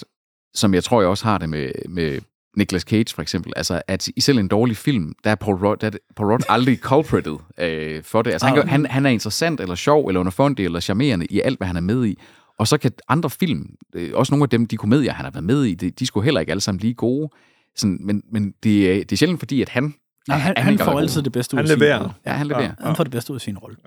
[0.54, 2.20] som jeg tror, jeg også har det med, med
[2.58, 3.54] Nicolas Cage for eksempel.
[3.56, 6.44] Altså, at i selv en dårlig film, der er Paul Rudd, der er Paul Rudd
[6.50, 8.32] aldrig culprited øh, for det.
[8.32, 11.60] Altså, han, gør, han, han er interessant, eller sjov, eller underfundig, eller charmerende i alt,
[11.60, 12.20] hvad han er med i.
[12.60, 15.44] Og så kan andre film, øh, også nogle af dem, de komedier, han har været
[15.44, 17.30] med i, de, de skulle heller ikke alle sammen lige gode.
[17.76, 19.94] Sådan, men men det, er, det er sjældent fordi, at han...
[20.28, 22.00] Nej, han, er han ikke får altid det bedste ud Han af sin leverer.
[22.00, 22.14] rolle.
[22.26, 22.72] Ja, han leverer.
[22.80, 23.78] Han får det bedste ud af sin rolle.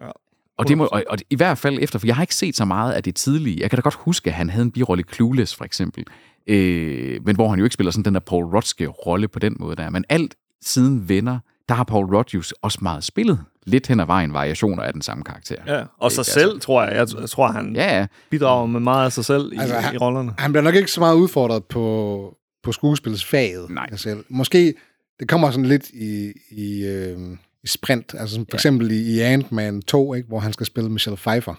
[0.58, 2.64] Og, det må, og, og i hvert fald efter, for jeg har ikke set så
[2.64, 3.60] meget af det tidlige.
[3.60, 6.04] Jeg kan da godt huske, at han havde en birolle i Clueless, for eksempel.
[6.46, 9.56] Øh, men hvor han jo ikke spiller sådan den der Paul Ruddske rolle på den
[9.60, 9.90] måde der.
[9.90, 13.38] Men alt siden Venner, der har Paul Rudd også meget spillet.
[13.66, 15.56] Lidt hen ad vejen variationer af den samme karakter.
[15.66, 16.94] Ja, og sig Ikke, selv, tror jeg.
[16.96, 18.06] Jeg, tror, han Ja, ja.
[18.30, 20.32] bidrager med meget af sig selv i, Altså, i rollerne.
[20.38, 23.70] Han bliver nok ikke så meget udfordret på, på skuespilsfaget.
[23.70, 23.96] Nej.
[23.96, 24.24] Selv.
[24.28, 24.74] Måske,
[25.20, 27.18] det kommer sådan lidt i, i, øh,
[27.64, 28.14] i sprint.
[28.18, 31.54] Altså som for eksempel i, i Ant-Man 2, ikke, hvor han skal spille Michelle Pfeiffer.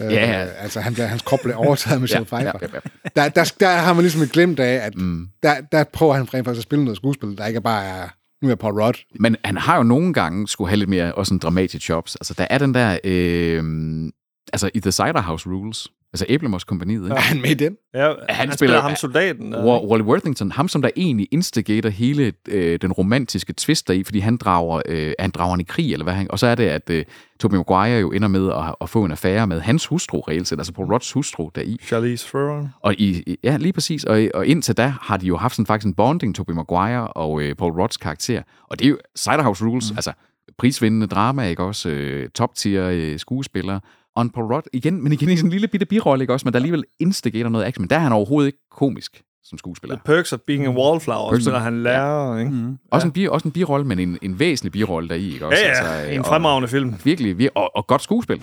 [0.00, 0.26] Øh, Ja.
[0.44, 2.78] altså han bliver, hans krop bliver overtaget af Michelle Ja, ja, Pfeiffer.
[3.04, 5.28] ja, Der, der, der har man ligesom et glimt af, at Mm.
[5.42, 8.08] der, der prøver han rent faktisk at spille noget skuespil, der ikke bare er,
[8.44, 8.96] nu er Paul Rudd.
[9.20, 12.16] Men han har jo nogle gange skulle have lidt mere også en dramatisk jobs.
[12.16, 12.98] Altså, der er den der...
[13.04, 14.12] Øh,
[14.52, 17.16] altså, i The Cider House Rules, altså Æblemos kompaniet, ikke?
[17.16, 17.76] Er han med i den?
[17.94, 19.52] Ja, han, han spiller, spiller ham soldaten.
[19.52, 24.04] Der, Wa- Wally Worthington, ham som der egentlig instigator hele øh, den romantiske twist deri,
[24.04, 26.54] fordi han drager, øh, han drager han i krig, eller hvad han, og så er
[26.54, 27.04] det, at øh,
[27.40, 30.58] Tobey Maguire jo ender med at, at få en affære med hans hustru, reelt set,
[30.58, 31.76] altså på Rods hustru deri.
[31.86, 32.68] Charlize Theron.
[32.80, 35.66] Og i, i- ja, lige præcis, og, og indtil da har de jo haft sådan
[35.66, 39.64] faktisk en bonding, Tobey Maguire og øh, Paul Rodds karakter, og det er jo Ciderhouse
[39.64, 39.96] Rules, mm.
[39.98, 40.12] altså
[40.58, 43.80] prisvindende drama, ikke også, øh, top-tier øh, skuespillere,
[44.16, 46.46] og en Paul Rudd, igen, men igen i sådan en lille bitte birolle, ikke også,
[46.46, 49.96] men der alligevel instigator noget action, men der er han overhovedet ikke komisk som skuespiller.
[49.96, 52.50] The Perks of Being a Wallflower, Perks spiller han lærer, ikke?
[52.50, 52.78] Mm.
[52.90, 55.62] Også en, bi, også en birolle, men en, en væsentlig birolle deri, ikke også?
[55.64, 56.94] Ja, ja, øh, en og- fremragende film.
[57.04, 58.36] Virkelig, vir- og, og godt skuespil.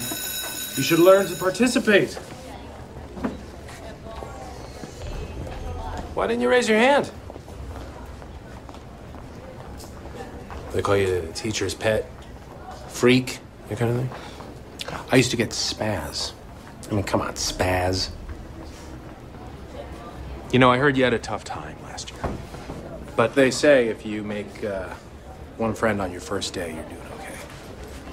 [0.78, 2.20] You should learn to participate.
[6.18, 7.06] Why didn't you raise your hand?
[10.74, 12.02] They call you the teacher's pet,
[12.90, 14.10] freak, that kind of thing.
[15.12, 16.34] I used to get spaz.
[16.90, 18.10] I mean, come on, spaz.
[20.52, 22.22] You know, I heard you had a tough time last year.
[23.16, 24.90] But they say if you make uh,
[25.58, 27.36] one friend on your first day, you're doing okay.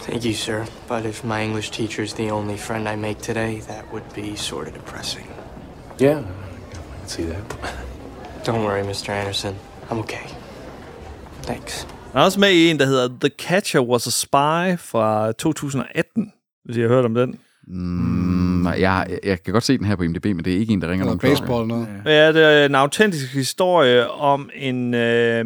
[0.01, 0.66] Thank you, sir.
[0.87, 4.37] But if my English teacher is the only friend I make today, that would be
[4.37, 5.26] sort of depressing.
[5.99, 7.43] Yeah, I can see that.
[8.45, 9.09] Don't worry, Mr.
[9.11, 9.57] Anderson.
[9.91, 10.26] I'm okay.
[11.43, 11.87] Thanks.
[12.12, 16.33] Han er også med i en, der hedder The Catcher Was a Spy fra 2018,
[16.64, 17.38] hvis I har hørt om den.
[17.70, 20.72] Mm, nej, jeg, jeg kan godt se den her på IMDb, men det er ikke
[20.72, 21.86] en, der ringer nogen baseball noget.
[22.06, 24.90] Ja, det er en autentisk historie om en uh,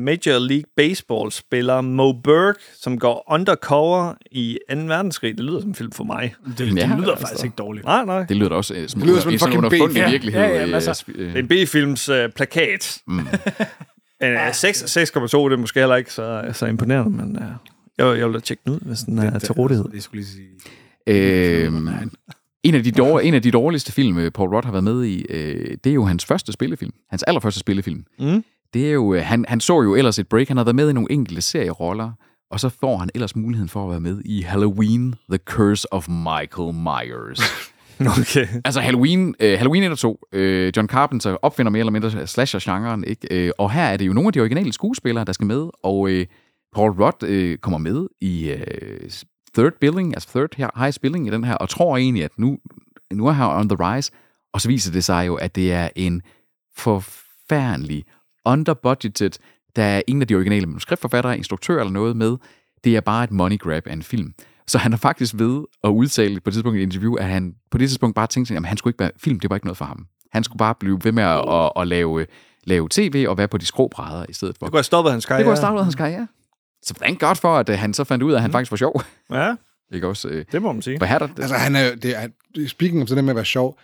[0.01, 4.77] Major League Baseball-spiller, Mo Burke, som går undercover i 2.
[4.77, 5.37] verdenskrig.
[5.37, 6.35] Det lyder som en film for mig.
[6.47, 7.27] Det, det Ja, lyder altså.
[7.27, 7.85] faktisk ikke dårligt.
[7.87, 8.25] Nej, nej.
[8.29, 9.97] Det lyder da også øh, som, Det lyder som en fucking B-film.
[9.97, 10.11] Ja,
[10.49, 12.99] ja, øh, altså, Det er en B-films uh, plakat.
[13.07, 13.19] Mm.
[13.19, 13.27] En,
[14.35, 17.43] uh, 6 6,2, det er måske heller ikke så, så imponerende, men uh,
[17.99, 19.85] jeg, jeg vil da tjekke den ud, hvis den er til rådighed.
[19.93, 20.49] Det skulle lige sige.
[21.07, 21.89] Øhm,
[22.65, 25.05] en, af de dårlige, en af de dårligste film, øh, Paul Rudd har været med
[25.05, 26.93] i, øh, det er jo hans første spillefilm.
[27.11, 28.05] Hans allerførste spillefilm.
[28.19, 28.45] Mm.
[28.75, 30.49] Det er jo, øh, han, han så jo ellers et break.
[30.49, 32.13] Han har været med i nogle enkelte serieroller,
[32.51, 36.09] og så får han ellers muligheden for at være med i Halloween, The Curse of
[36.09, 37.41] Michael Myers.
[38.01, 38.47] Okay.
[38.65, 43.05] Altså Halloween, øh, Halloween 1 og 2, øh, John Carpenter opfinder mere eller mindre slasher-genren,
[43.05, 43.29] ikke?
[43.31, 46.11] Øh, og her er det jo nogle af de originale skuespillere, der skal med, og
[46.11, 46.27] øh,
[46.75, 49.11] Paul Rudd øh, kommer med i øh,
[49.55, 52.59] third billing, altså third highest billing i den her, og tror egentlig, at nu,
[53.13, 54.13] nu er han on the rise,
[54.53, 56.23] og så viser det sig jo, at det er en
[56.77, 58.05] forfærdelig,
[58.45, 59.31] underbudgeted,
[59.77, 62.37] der er ingen af de originale manuskriptforfattere, instruktør eller noget med,
[62.85, 64.35] det er bare et money grab af en film.
[64.67, 67.55] Så han er faktisk ved at udtale på et tidspunkt i et interview, at han
[67.71, 69.77] på det tidspunkt bare tænkte, at han skulle ikke være, film, det var ikke noget
[69.77, 70.07] for ham.
[70.33, 72.27] Han skulle bare blive ved med at, at, at lave,
[72.65, 74.67] lave tv og være på de skrå brædder i stedet for.
[74.67, 75.39] Det kunne have stoppet hans karriere.
[75.39, 76.27] Det kunne have startet hans karriere.
[76.83, 78.53] Så thank God for, at uh, han så fandt ud af, at han Mm.
[78.53, 79.03] faktisk var sjov.
[79.33, 79.55] Ja,
[79.95, 80.29] Ikke også?
[80.29, 80.99] Uh, det må man sige.
[80.99, 82.29] for her, der, Altså, han er, det er,
[82.69, 83.79] speaking of det der med at være sjov,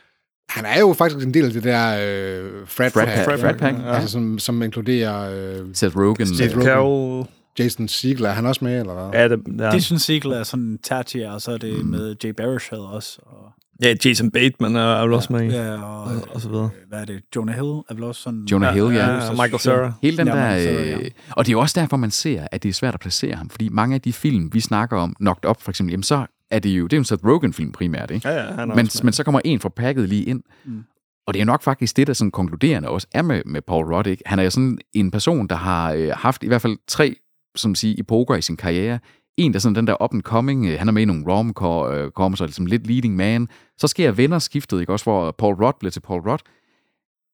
[0.49, 3.79] han er jo faktisk en del af det der øh, frat, Frat pack, frat pack,
[3.79, 3.95] ja.
[3.95, 5.31] altså, som, som inkluderer
[5.61, 6.27] øh, Seth Rogen.
[6.37, 7.27] Seth øh, Rogen.
[7.59, 9.21] Jason Segel, er han også med, eller hvad?
[9.21, 9.71] Ja, det, ja.
[9.71, 11.91] Det synes Siegel er sådan tertiær, og så er det mm.
[11.91, 13.19] med Jay Baruchel også.
[13.23, 15.47] Og, ja, Jason Bateman er, er vel også med i.
[15.49, 16.71] ja, og, og, og så videre.
[16.89, 17.21] hvad er det?
[17.37, 18.45] Jonah Hill er vel også sådan...
[18.45, 19.07] Jonah Hill, ja.
[19.11, 19.93] Ja, og Michael Cera.
[20.03, 20.99] Hele den Ja, der, Cera, ja.
[20.99, 23.35] øh, og det er jo også derfor, man ser, at det er svært at placere
[23.35, 26.27] ham, fordi mange af de film, vi snakker om, Knocked Up for eksempel, jamen så
[26.51, 28.29] er det jo, det er jo en Seth Rogen-film primært, ikke?
[28.29, 29.05] Ja, ja, han er men, også med.
[29.05, 30.85] men så kommer en fra pakket lige ind, Mm.
[31.27, 34.07] og det er nok faktisk det, der sådan konkluderende også er med, med Paul Rudd,
[34.07, 34.23] ikke?
[34.27, 37.15] Han er jo sådan en person, der har øh, haft i hvert fald tre,
[37.57, 38.99] som sige, epoker i sin karriere.
[39.39, 41.25] En, der er sådan den der up and coming, øh, han er med i nogle
[41.29, 43.49] rom-com, så er ligesom lidt leading man.
[43.79, 46.41] Så sker venner skiftet, ikke også, hvor Paul Rudd bliver til Paul Rudd.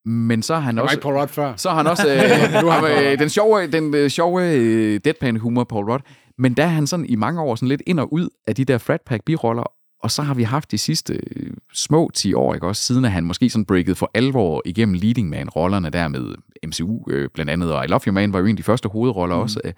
[0.07, 1.01] Men så er han også...
[1.01, 1.57] Paul Rudd før.
[1.57, 5.01] Så har han også øh, Nu er Paul øh, den sjove, den øh, sjove øh,
[5.05, 6.03] deadpan humor, Paul Rudd.
[6.39, 8.65] Men der er han sådan i mange år sådan lidt ind og ud af de
[8.65, 9.65] der frat pack biroller,
[10.03, 13.13] og så har vi haft de sidste øh, små 10 år, ikke også, siden at
[13.13, 16.35] han måske sådan breaket for alvor igennem leading man-rollerne der med
[16.67, 18.89] MCU øh, blandt andet, og I Love You Man var jo en af de første
[18.89, 19.43] hovedroller mm.
[19.43, 19.73] også, øh,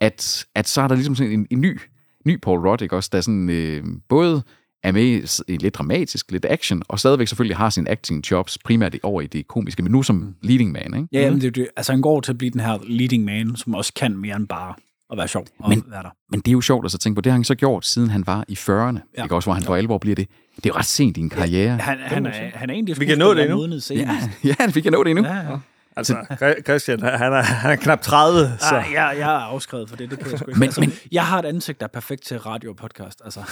[0.00, 1.80] at, at så er der ligesom sådan en, en ny,
[2.26, 4.42] ny Paul Rudd, ikke også, der sådan øh, både
[4.82, 8.96] er med i lidt dramatisk, lidt action, og stadigvæk selvfølgelig har sin acting jobs primært
[9.02, 11.08] over i det komiske, men nu som leading man, ikke?
[11.12, 13.56] Ja, jamen, det, er det, altså han går til at blive den her leading man,
[13.56, 14.74] som også kan mere end bare
[15.12, 16.08] at være sjov og Men- være der.
[16.30, 18.10] Men det er jo sjovt at så tænke på, det har han så gjort, siden
[18.10, 18.90] han var i 40'erne, Ja.
[19.18, 19.22] ja.
[19.22, 20.28] ikke også, hvor han for alvor bliver det.
[20.56, 21.76] Det er jo ret sent i en karriere.
[21.78, 23.78] Han, han, er, han er egentlig Vi kan nå det endnu.
[23.90, 24.18] Ja,
[24.60, 25.24] ja, vi kan nå det endnu.
[25.24, 25.58] Ja, ja.
[25.96, 28.74] Altså, Chri- Christian, han er, han er knap 30, så...
[28.74, 30.58] Ej, jeg, jeg er afskrevet for det, det kan jeg sgu ikke.
[30.58, 33.22] Men- altså, men- jeg har et ansigt, der er perfekt til radio og podcast.
[33.24, 33.40] Altså.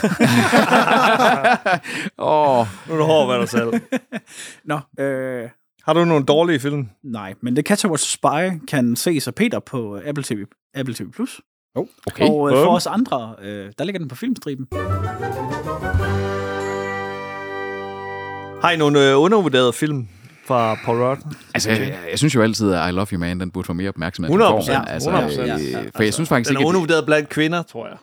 [2.19, 3.73] Åh, Nu er du hård ved dig selv.
[4.71, 5.49] Nå, øh,
[5.85, 6.89] Har du nogle dårlige film?
[7.05, 11.11] nej, men The Catcher Was Spy kan ses af Peter på Apple TV, Apple TV+.
[11.11, 11.41] Plus.
[11.75, 12.29] Oh, okay.
[12.29, 14.67] Og øh, for os andre, øh, der ligger den på filmstriben.
[18.63, 20.09] Har I nogle øh, undervurderede film
[20.53, 21.21] fra Paul Rudd?
[21.55, 23.89] Altså, jeg, jeg synes jo altid, at I Love You Man, den burde få mere
[23.89, 24.33] opmærksomhed.
[24.33, 24.73] 100%, end den får.
[24.73, 25.41] Altså, 100%.
[25.43, 25.85] øh, Ja, ja.
[25.97, 27.97] For jeg synes faktisk Den er ikke, undervurderet blandt kvinder, tror jeg.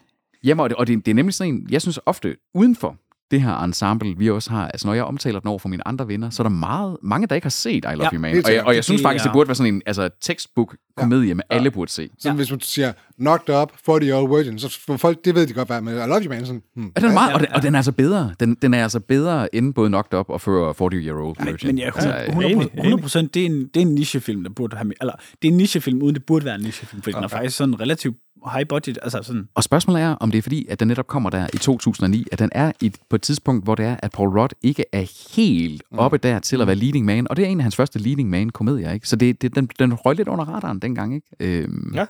[0.44, 2.96] Jamen, og det, og det, det er nemlig sådan en, jeg synes ofte, uden for
[3.32, 6.08] det her ensemble, vi også har, altså når jeg omtaler den over for mine andre
[6.08, 8.44] venner, så er der meget, mange, der ikke har set I Love Ja, You Man.
[8.46, 11.72] Og jeg, og jeg synes faktisk, det burde være sådan en altså, textbook-komedie, med alle
[11.72, 12.10] burde se.
[12.20, 15.54] Så hvis man siger, knocked up, 40 year old virgin, så folk, det ved de
[15.54, 16.46] godt, hvad men I love you, man.
[16.46, 16.92] Sådan, hmm.
[16.96, 18.34] Og den er, meget, og, den, og den er altså bedre.
[18.40, 21.48] Den, den er altså bedre end både Knocked Up og før 40 Year Old Men,
[21.48, 21.68] Virgin.
[21.68, 24.44] men ja, 100, Altså, 100, enig, 100 procent, det, er en, det er en nichefilm,
[24.44, 24.94] der burde have...
[25.02, 27.58] Eller, det er en nichefilm, uden det burde være en nichefilm, fordi den er faktisk
[27.58, 28.16] sådan relativt
[28.54, 28.98] high budget.
[29.04, 31.58] Altså sådan, Og spørgsmålet er, om det er fordi, at den netop kommer der i
[31.58, 34.86] 2009, at den er i, på et tidspunkt, hvor det er, at Paul Rudd ikke
[34.94, 37.76] er helt oppe der til at være leading man, og det er en af hans
[37.76, 39.08] første leading man-komedier, ikke?
[39.08, 41.28] Så det, det, den, den røg lidt under radaren dengang, ikke?
[41.40, 42.06] Øhm, Ja,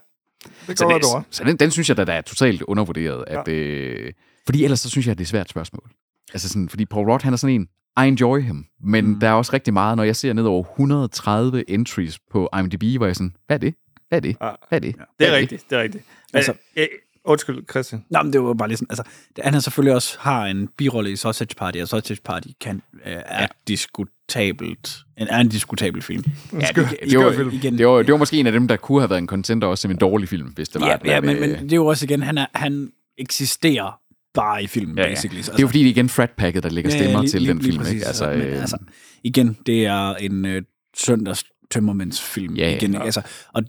[0.67, 3.23] Det går det, du så den, den synes jeg, da, der er totalt undervurderet.
[3.27, 4.13] At, øh,
[4.45, 5.89] fordi ellers så synes jeg, at det er et svært spørgsmål.
[6.34, 7.67] Altså sådan, fordi Paul Rudd, han er sådan en,
[8.05, 9.19] I enjoy him, men mm.
[9.19, 13.05] der er også rigtig meget, når jeg ser ned over 130 entries på IMDb, hvor
[13.05, 13.73] jeg er sådan, hvad er det?
[14.10, 14.36] Hvad er det?
[14.41, 14.49] Ja.
[14.70, 14.95] Hvad er det?
[14.95, 16.03] Det Hvad er rigtigt, det er rigtigt.
[16.34, 16.88] Altså, Altså- jeg,
[17.26, 18.05] Undskyld, Christian.
[18.10, 19.03] Nå, men det var bare lige sådan, altså,
[19.36, 22.82] det, han har selvfølgelig også har en birolle i Sausage Party, og Sausage Party kan,
[23.05, 23.47] øh, er ja.
[23.68, 26.24] diskutabelt, en, er en diskutabel film.
[26.53, 29.10] Ja, det, det, var, det, var, det var måske en af dem, der kunne have
[29.10, 30.88] været en contender også som en dårlig film, hvis det var.
[30.88, 33.99] Ja, ja men, øh, men det er jo også igen, han, er, han eksisterer
[34.34, 35.10] bare i filmen, ja, ja.
[35.10, 35.41] basically.
[35.41, 37.22] Så, Det er jo fordi, det er igen Frat Packet, der lægger Ja, ja, stemmer
[37.22, 37.78] lige- til lige- den lige film.
[37.80, 37.93] præcis.
[37.93, 38.05] Ikke?
[38.05, 38.78] Altså, Men, øh, altså,
[39.24, 40.62] igen, det er en øh,
[40.97, 42.55] søndags tømmermændsfilm.
[42.55, 42.76] Ja, ja.
[42.76, 43.03] igen, Ja.
[43.03, 43.22] altså,
[43.53, 43.64] og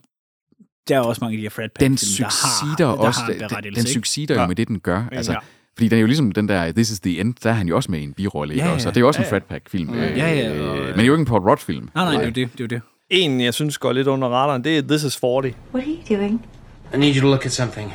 [0.91, 3.21] der er også mange af de her Fred den Pack-film, der har, succeeder der også,
[3.21, 3.91] har den, den ikke?
[3.91, 4.47] succeeder jo Ja.
[4.47, 5.03] med det, den gør.
[5.13, 5.39] Altså, Ja.
[5.77, 7.77] Fordi den er jo ligesom den der This is the End, der er han jo
[7.77, 8.73] også med i en birolle, Ja, ja.
[8.73, 8.89] også?
[8.89, 9.55] Og det er jo også en Ja, Frat ja.
[9.55, 9.95] Pack-film.
[9.95, 11.89] Ja, ja, øh, og, men det er jo ikke en Paul Rudd-film.
[11.95, 12.59] Nej, nej, det er jo det.
[12.59, 12.81] det, er det.
[13.11, 15.31] En, jeg synes går lidt under radaren, det er This is 40.
[15.33, 16.47] What are you doing?
[16.95, 17.93] I need you to look at something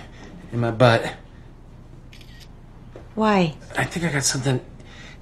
[0.53, 1.01] in my butt.
[3.17, 3.41] Why?
[3.79, 4.59] I think I got something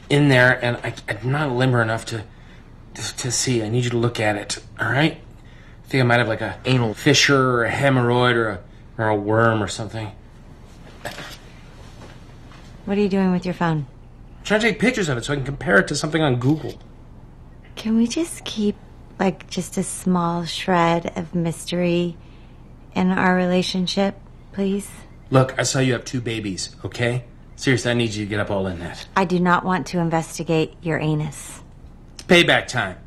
[0.10, 2.18] in there, and I, I'm not limber enough to,
[2.96, 3.62] to to see.
[3.66, 4.64] I need you to look at it.
[4.80, 5.18] All right?
[5.84, 8.60] I think I might have like a anal fissure, or a hemorrhoid, or a
[8.98, 10.12] or a worm, or something.
[12.86, 13.86] What are you doing with your phone?
[14.40, 16.36] I'm trying to take pictures of it so I can compare it to something on
[16.36, 16.80] Google.
[17.76, 18.76] Can we just keep,
[19.20, 22.18] like, just a small shred of mystery
[22.94, 24.20] in our relationship,
[24.52, 24.90] please?
[25.30, 26.76] Look, I saw you have two babies.
[26.84, 27.24] Okay?
[27.56, 29.08] Seriously, I need you to get up all in that.
[29.16, 31.62] I do not want to investigate your anus.
[32.16, 32.98] It's payback time.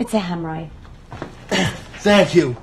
[0.00, 0.68] It's a hemorrhoid.
[2.00, 2.54] Thank you.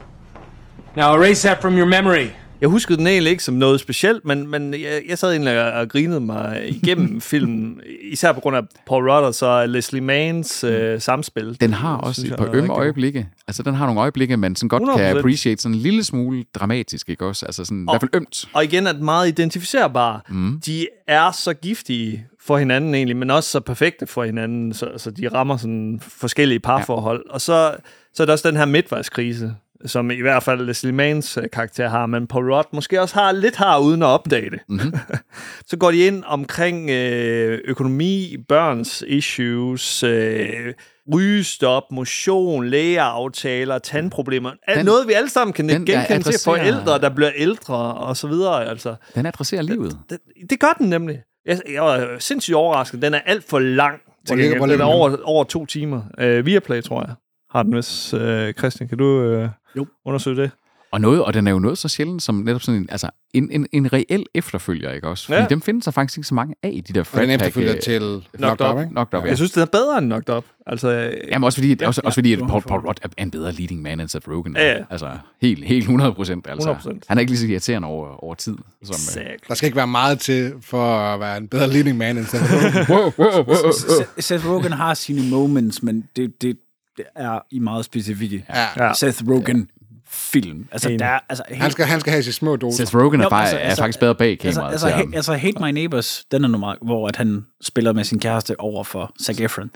[0.95, 2.27] Now erase that from your memory.
[2.61, 5.71] Jeg huskede den egentlig ikke som noget specielt, men, men jeg, jeg sad egentlig og,
[5.71, 7.81] og grinede mig igennem filmen,
[8.11, 11.57] især på grund af Paul Rudd og så Leslie Manns øh, samspil.
[11.61, 13.27] Den har også synes et par ømme øjeblikke.
[13.47, 14.97] Altså, den har nogle øjeblikke, man sådan godt 100%.
[14.97, 17.45] kan appreciate sådan en lille smule dramatisk, ikke også?
[17.45, 18.45] Altså sådan, i hvert fald ømt.
[18.53, 20.19] Og igen er det meget identificerbare.
[20.29, 20.61] Mm.
[20.65, 25.11] De er så giftige for hinanden egentlig, men også så perfekte for hinanden, så, så
[25.11, 27.23] de rammer sådan forskellige parforhold.
[27.27, 27.33] Ja.
[27.33, 27.75] Og så,
[28.13, 31.89] så er der også den her midtvejskrise, som i hvert fald Leslie Manns øh, karakter
[31.89, 34.59] har, men Paul Rudd måske også har lidt har uden at opdage det.
[34.69, 34.93] Mm-hmm.
[35.69, 40.73] så går de ind omkring øh, økonomi, børns issues, øh,
[41.13, 44.51] rygestop, motion, lægeaftaler, tandproblemer.
[44.75, 48.27] Den, noget, vi alle sammen kan den, genkende til forældre, der bliver ældre og så
[48.27, 48.69] videre.
[48.69, 48.95] Altså.
[49.15, 49.97] Den adresserer livet.
[50.09, 50.17] Det,
[50.49, 51.21] det gør den nemlig.
[51.45, 53.01] Jeg, jeg var sindssygt overrasket.
[53.01, 53.99] Den er alt for lang.
[54.27, 56.01] Hvor ligger- hvor den er ligger over, over to timer.
[56.23, 57.15] Uh, Viaplay, tror jeg,
[57.49, 59.87] har den hvis uh, Christian, kan du uh, jo.
[60.05, 60.51] undersøge det?
[60.91, 63.51] Og, noget, og den er jo noget så sjældent som netop sådan en, altså en,
[63.51, 65.25] en, en reel efterfølger, ikke også?
[65.25, 65.41] Fordi Ja.
[65.41, 65.47] ja.
[65.47, 67.83] dem findes der faktisk ikke så mange af, de der Og den Frat efterfølger Pack,
[67.83, 68.89] til øh, Knocked Up, ikke?
[68.91, 69.29] Knocked Up, ja.
[69.29, 70.45] Jeg synes, den er bedre end Knocked Up.
[70.67, 70.89] Altså,
[71.31, 72.47] Jamen også fordi, ja, også, også fordi at ja.
[72.47, 74.55] Paul, Paul Rudd er en bedre leading man end Seth Rogen.
[74.55, 74.83] Ja, ja.
[74.89, 76.47] Altså helt, helt 100 procent.
[76.49, 76.73] Altså.
[76.73, 76.99] 100%.
[77.07, 78.57] Han er ikke lige så irriterende over, over tid.
[78.83, 82.17] Som, øh, Der skal ikke være meget til for at være en bedre leading man
[82.17, 82.73] end Seth Rogen.
[82.89, 83.71] wow, wow, wow, wow.
[84.19, 86.57] S- Seth Rogen har sine moments, men det, det,
[86.97, 88.45] det er i meget specifikke
[88.77, 88.93] Ja.
[88.93, 89.67] Seth Rogen
[90.15, 90.67] film.
[90.71, 90.99] Altså, Enig.
[90.99, 92.85] der er, altså, Han skal, han skal have sine små doser.
[92.85, 94.71] Seth Rogen er, bare, altså- er altså- faktisk bedre bag altså, kameraet.
[94.71, 95.13] altså, til he, ham.
[95.13, 98.83] altså, Hate My Neighbors, den er nummer, hvor at han spiller med sin kæreste over
[98.83, 99.71] for Zac Efron.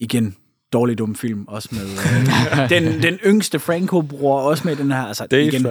[0.00, 0.36] Igen,
[0.72, 5.02] dårlig dum film, også med øh, den, den yngste Franco-bror, også med den her.
[5.02, 5.66] Altså, Dave, igen,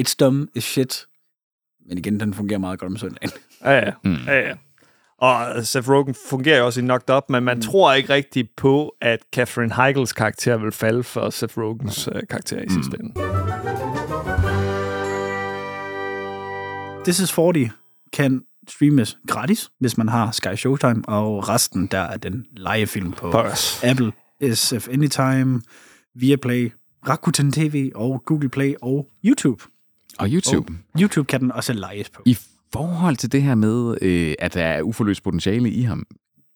[0.00, 1.06] it's dumb is shit.
[1.88, 3.30] Men igen, den fungerer meget godt om søndagen.
[3.64, 3.90] Ja, ja.
[4.04, 4.16] Mm.
[4.26, 4.54] ja, ja.
[5.20, 7.62] Og Seth Rogen fungerer jo også i Knocked Up, men man mm.
[7.62, 12.20] tror ikke rigtigt på, at Catherine Heigls karakter vil falde for Seth Rogens mm.
[12.30, 13.14] karakter i sidste ende.
[17.04, 17.70] This is 40
[18.12, 23.30] kan streames gratis, hvis man har Sky Showtime, og resten der er den legefilm på
[23.30, 23.86] Pause.
[23.86, 24.12] Apple,
[24.54, 25.60] SF Anytime,
[26.14, 26.72] Viaplay,
[27.08, 29.64] Rakuten TV og Google Play og YouTube.
[30.18, 30.72] Og YouTube.
[30.94, 32.22] Og YouTube kan den også lejes på.
[32.26, 32.38] I
[32.72, 36.06] forhold til det her med, øh, at der er uforløst potentiale i ham,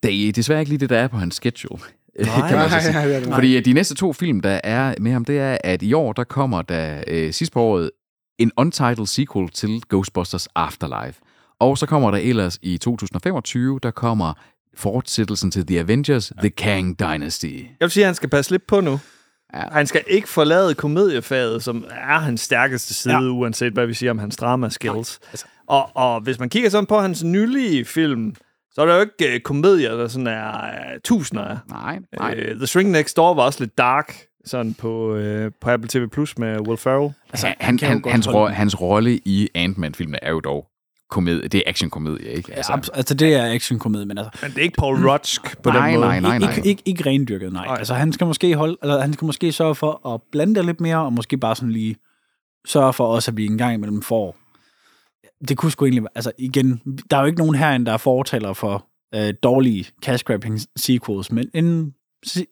[0.03, 1.81] det er desværre ikke lige det, der er på hans schedule.
[2.21, 2.93] Nej, kan man så nej, sige.
[2.93, 3.37] nej, er nej.
[3.37, 6.25] Fordi de næste to film, der er med ham, det er, at i år, der
[6.25, 7.91] kommer der øh, sidst på året
[8.39, 11.21] en untitled sequel til Ghostbusters Afterlife.
[11.61, 14.33] Og så kommer der ellers i 2025, der kommer
[14.77, 17.47] fortsættelsen til The Avengers, The Kang Dynasty.
[17.47, 18.99] Jeg vil sige, at han skal passe lidt på nu.
[19.55, 19.63] Ja.
[19.73, 23.21] Han skal ikke forlade komediefaget, som er hans stærkeste side, Ja.
[23.21, 25.19] uanset hvad vi siger om hans drama-skills.
[25.69, 28.35] Og, og hvis man kigger sådan på hans nylige film,
[28.73, 31.57] så er der jo ikke uh, komedier, der sådan er uh, tusinder af.
[31.69, 32.45] Nej, nej.
[32.51, 36.09] Uh, The Shrink Next Door var også lidt dark, sådan på, uh, på Apple TV
[36.09, 37.13] Plus med Will Ferrell.
[37.31, 40.67] Altså, han, han, godt hans, ro- hans rolle i Ant-Man-filmene er jo dog
[41.11, 41.49] komedie.
[41.49, 42.55] Det er actionkomedie, ikke?
[42.55, 45.71] Altså, altså, altså det er actionkomedie, men altså, Men det er ikke Paul Rutsk på
[45.71, 46.07] Nej, den måde.
[46.09, 46.51] nej, nej, nej.
[46.57, 47.67] Ikke, ikke, ikke rendyrket, nej.
[47.67, 47.77] Nej.
[47.79, 50.81] Altså, han skal måske holde, altså, han skal måske sørge for at blande det lidt
[50.81, 51.97] mere, og måske bare sådan lige
[52.67, 54.37] sørge for også at blive en gang imellem for.
[55.49, 56.81] Det kunne sgu egentlig være, altså igen,
[57.11, 61.33] der er jo ikke nogen herinde, der er fortaler for øh, dårlige cash grabbing sequels,
[61.33, 61.93] men en se-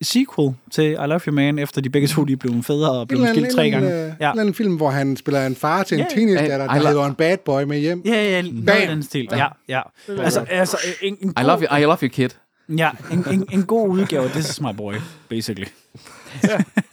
[0.01, 3.27] sequel til I Love You Man, efter de begge to er blevet fædre og anden,
[3.27, 3.87] skilt tre gange.
[3.91, 4.25] anden, ja.
[4.25, 6.15] en eller anden film, hvor han spiller en far til en Ja.
[6.15, 8.01] teenage datter, I der lo- hedder en bad boy med hjem.
[8.05, 8.37] Ja, ja,
[8.81, 9.27] af den stil.
[9.31, 9.81] Ja, ja.
[10.09, 12.29] Altså, altså en, en I god, love you, I love you, kid.
[12.77, 14.93] Ja, en, en, en god udgave af This is my boy,
[15.29, 15.67] basically.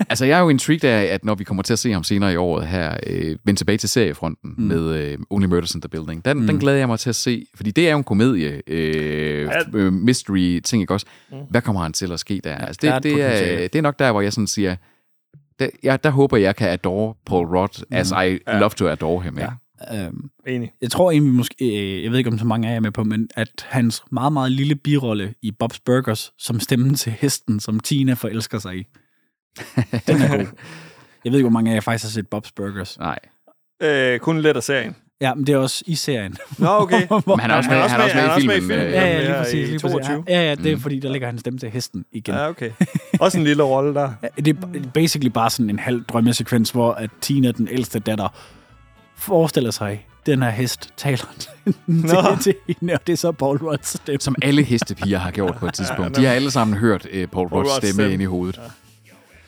[0.09, 2.33] Altså, jeg er jo intrigued af, at når vi kommer til at se ham senere
[2.33, 4.65] i året her, øh, vende tilbage til seriefronten mm.
[4.65, 6.25] med øh, Only Murders in the Building.
[6.25, 6.47] Den, mm.
[6.47, 9.93] den glæder jeg mig til at se, fordi det er jo en komedie, øh, øh,
[9.93, 11.07] mystery-ting, ikke også?
[11.33, 11.37] Mm.
[11.51, 12.57] Hvad kommer han til at ske der?
[12.57, 14.77] Altså, der er det, et det, er, det er nok der, hvor jeg sådan siger,
[15.59, 17.97] der, ja, der håber jeg kan adore Paul Rudd, mm.
[17.97, 18.59] as I Ja.
[18.59, 19.39] love to adore him.
[19.39, 19.49] Ja.
[19.95, 20.73] Øhm, Enig.
[20.83, 22.91] jeg tror egentlig måske, øh, jeg ved ikke om så mange af jer er med
[22.91, 27.61] på, men at hans meget, meget lille birolle i Bob's Burgers, som stemmen til hesten,
[27.61, 28.85] som Tina forelsker sig i.
[30.07, 30.47] Den er god.
[31.25, 32.99] Jeg ved ikke, hvor mange af jer faktisk har set Bob's Burgers.
[32.99, 33.19] Nej.
[33.83, 34.97] Øh, kun let af serien.
[35.21, 36.37] Ja, men det er også i serien.
[36.59, 37.07] Nå, okay.
[37.27, 38.71] Men han er også med, han er også med, han er i filmen.
[38.79, 39.69] øh, Ja, ja, lige præcis.
[39.69, 39.93] Lige præcis.
[39.93, 40.25] 22.
[40.29, 42.35] Ja, ja, det er fordi, der ligger han stemme til hesten igen.
[42.35, 42.71] Ja, okay.
[43.21, 44.13] Også en lille rolle der.
[44.23, 48.29] Ja, Det er basically bare sådan en halv drømmesekvens, hvor at Tina, den ældste datter,
[49.17, 51.51] forestiller sig, den her hest taler til,
[52.43, 54.21] til hende, og det er så Paul Rudd's stemme.
[54.21, 56.17] Som alle hestepiger har gjort på et tidspunkt.
[56.17, 58.13] De har alle sammen hørt øh, Paul Paul Rudds stemme, stemme.
[58.13, 58.61] ind i hovedet.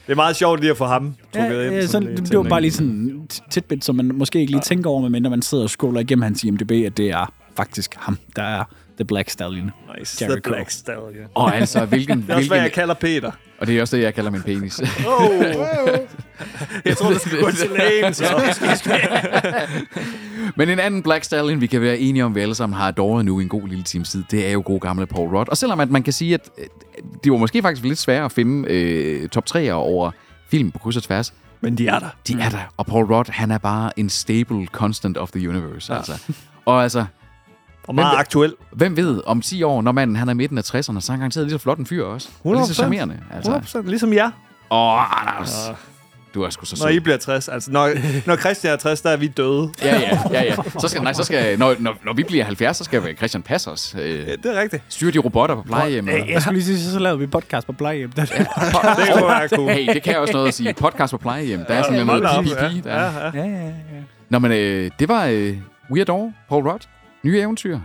[0.07, 1.75] Det er meget sjovt lige at få ham Ja, trukket ind.
[1.75, 4.63] ja, sådan sådan, lidt det var bare lige sådan tidbit, som man måske ikke lige
[4.63, 8.19] tænker over, medmindre man sidder og scroller igennem hans IMDb, at det er faktisk ham,
[8.37, 8.65] der er
[8.97, 9.71] The Black Stallion.
[9.99, 10.51] Nice, the Jericho.
[10.51, 11.27] Black Stallion.
[11.35, 12.23] Og altså, hvilken...
[12.23, 13.31] Det er også, hvad hvilken jeg kalder Peter.
[13.59, 14.81] og det er også det, jeg kalder min penis.
[15.07, 15.45] Oh.
[16.85, 18.25] jeg tror, du skulle gå til lægen, så.
[20.57, 23.25] Men en anden Black Stallion, vi kan være enige om, vi alle sammen har adoret
[23.25, 25.49] nu i en god lille times tid, det er jo god gamle Paul Rudd.
[25.49, 26.65] Og selvom at man kan sige, at øh,
[27.25, 30.11] det var måske faktisk lidt sværere at finde øh, top 3'er over
[30.51, 32.09] film på kryds og tværs, Men de er der.
[32.29, 32.73] de er der.
[32.77, 35.93] Og Paul Rudd, han er bare en stable constant of the universe.
[35.93, 35.99] Ja.
[35.99, 36.33] Altså.
[36.65, 37.05] Og altså,
[37.89, 38.55] Og meget Hvem- aktuel.
[38.73, 41.11] hvem ved, om 10 år, når manden han er i midten af 60'erne, så er
[41.11, 42.29] han garanteret lige så flot en fyr også.
[42.45, 42.75] Og lige så 100%.
[42.75, 43.19] charmerende.
[43.35, 43.79] Altså.
[43.79, 44.31] 100%, ligesom jer.
[44.71, 45.71] Åh, Anders.
[46.35, 47.01] Du er sgu så Når I sød.
[47.01, 47.49] bliver 60.
[47.49, 47.91] Altså, når,
[48.27, 49.71] når Christian er 60, der er vi døde.
[49.83, 50.57] Ja, ja, ja, ja.
[50.81, 53.71] Så skal, nej, så skal, når, når, når vi bliver 70, så skal Christian passe
[53.71, 53.95] os.
[54.01, 54.83] Øh, Ja, det er rigtigt.
[54.89, 56.13] styre de robotter på plejehjemmet.
[56.13, 58.13] Jeg, jeg skulle lige sige, så lavede vi podcast på plejehjem.
[58.13, 58.47] Det, Det
[59.13, 59.71] kunne være cool.
[59.71, 60.75] Hey, det kan også noget at sige.
[60.75, 61.65] Podcast på plejehjem.
[61.69, 62.87] Der er sådan Hold noget PPP.
[62.87, 62.91] ja.
[62.91, 63.01] Der.
[63.01, 63.31] Ja, ja.
[63.35, 63.73] ja, ja, ja.
[64.29, 65.57] Nå, men øh, det var øh,
[65.91, 66.81] We Adore, Paul Rudd.
[67.25, 67.79] Nye eventyr.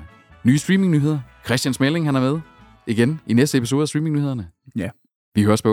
[0.44, 1.20] Nye streamingnyheder.
[1.46, 2.40] Christian Smelling, han er med.
[2.88, 4.48] Igen i næste episode af streamingnyhederne.
[4.76, 4.90] Ja.
[5.36, 5.70] Vi høres på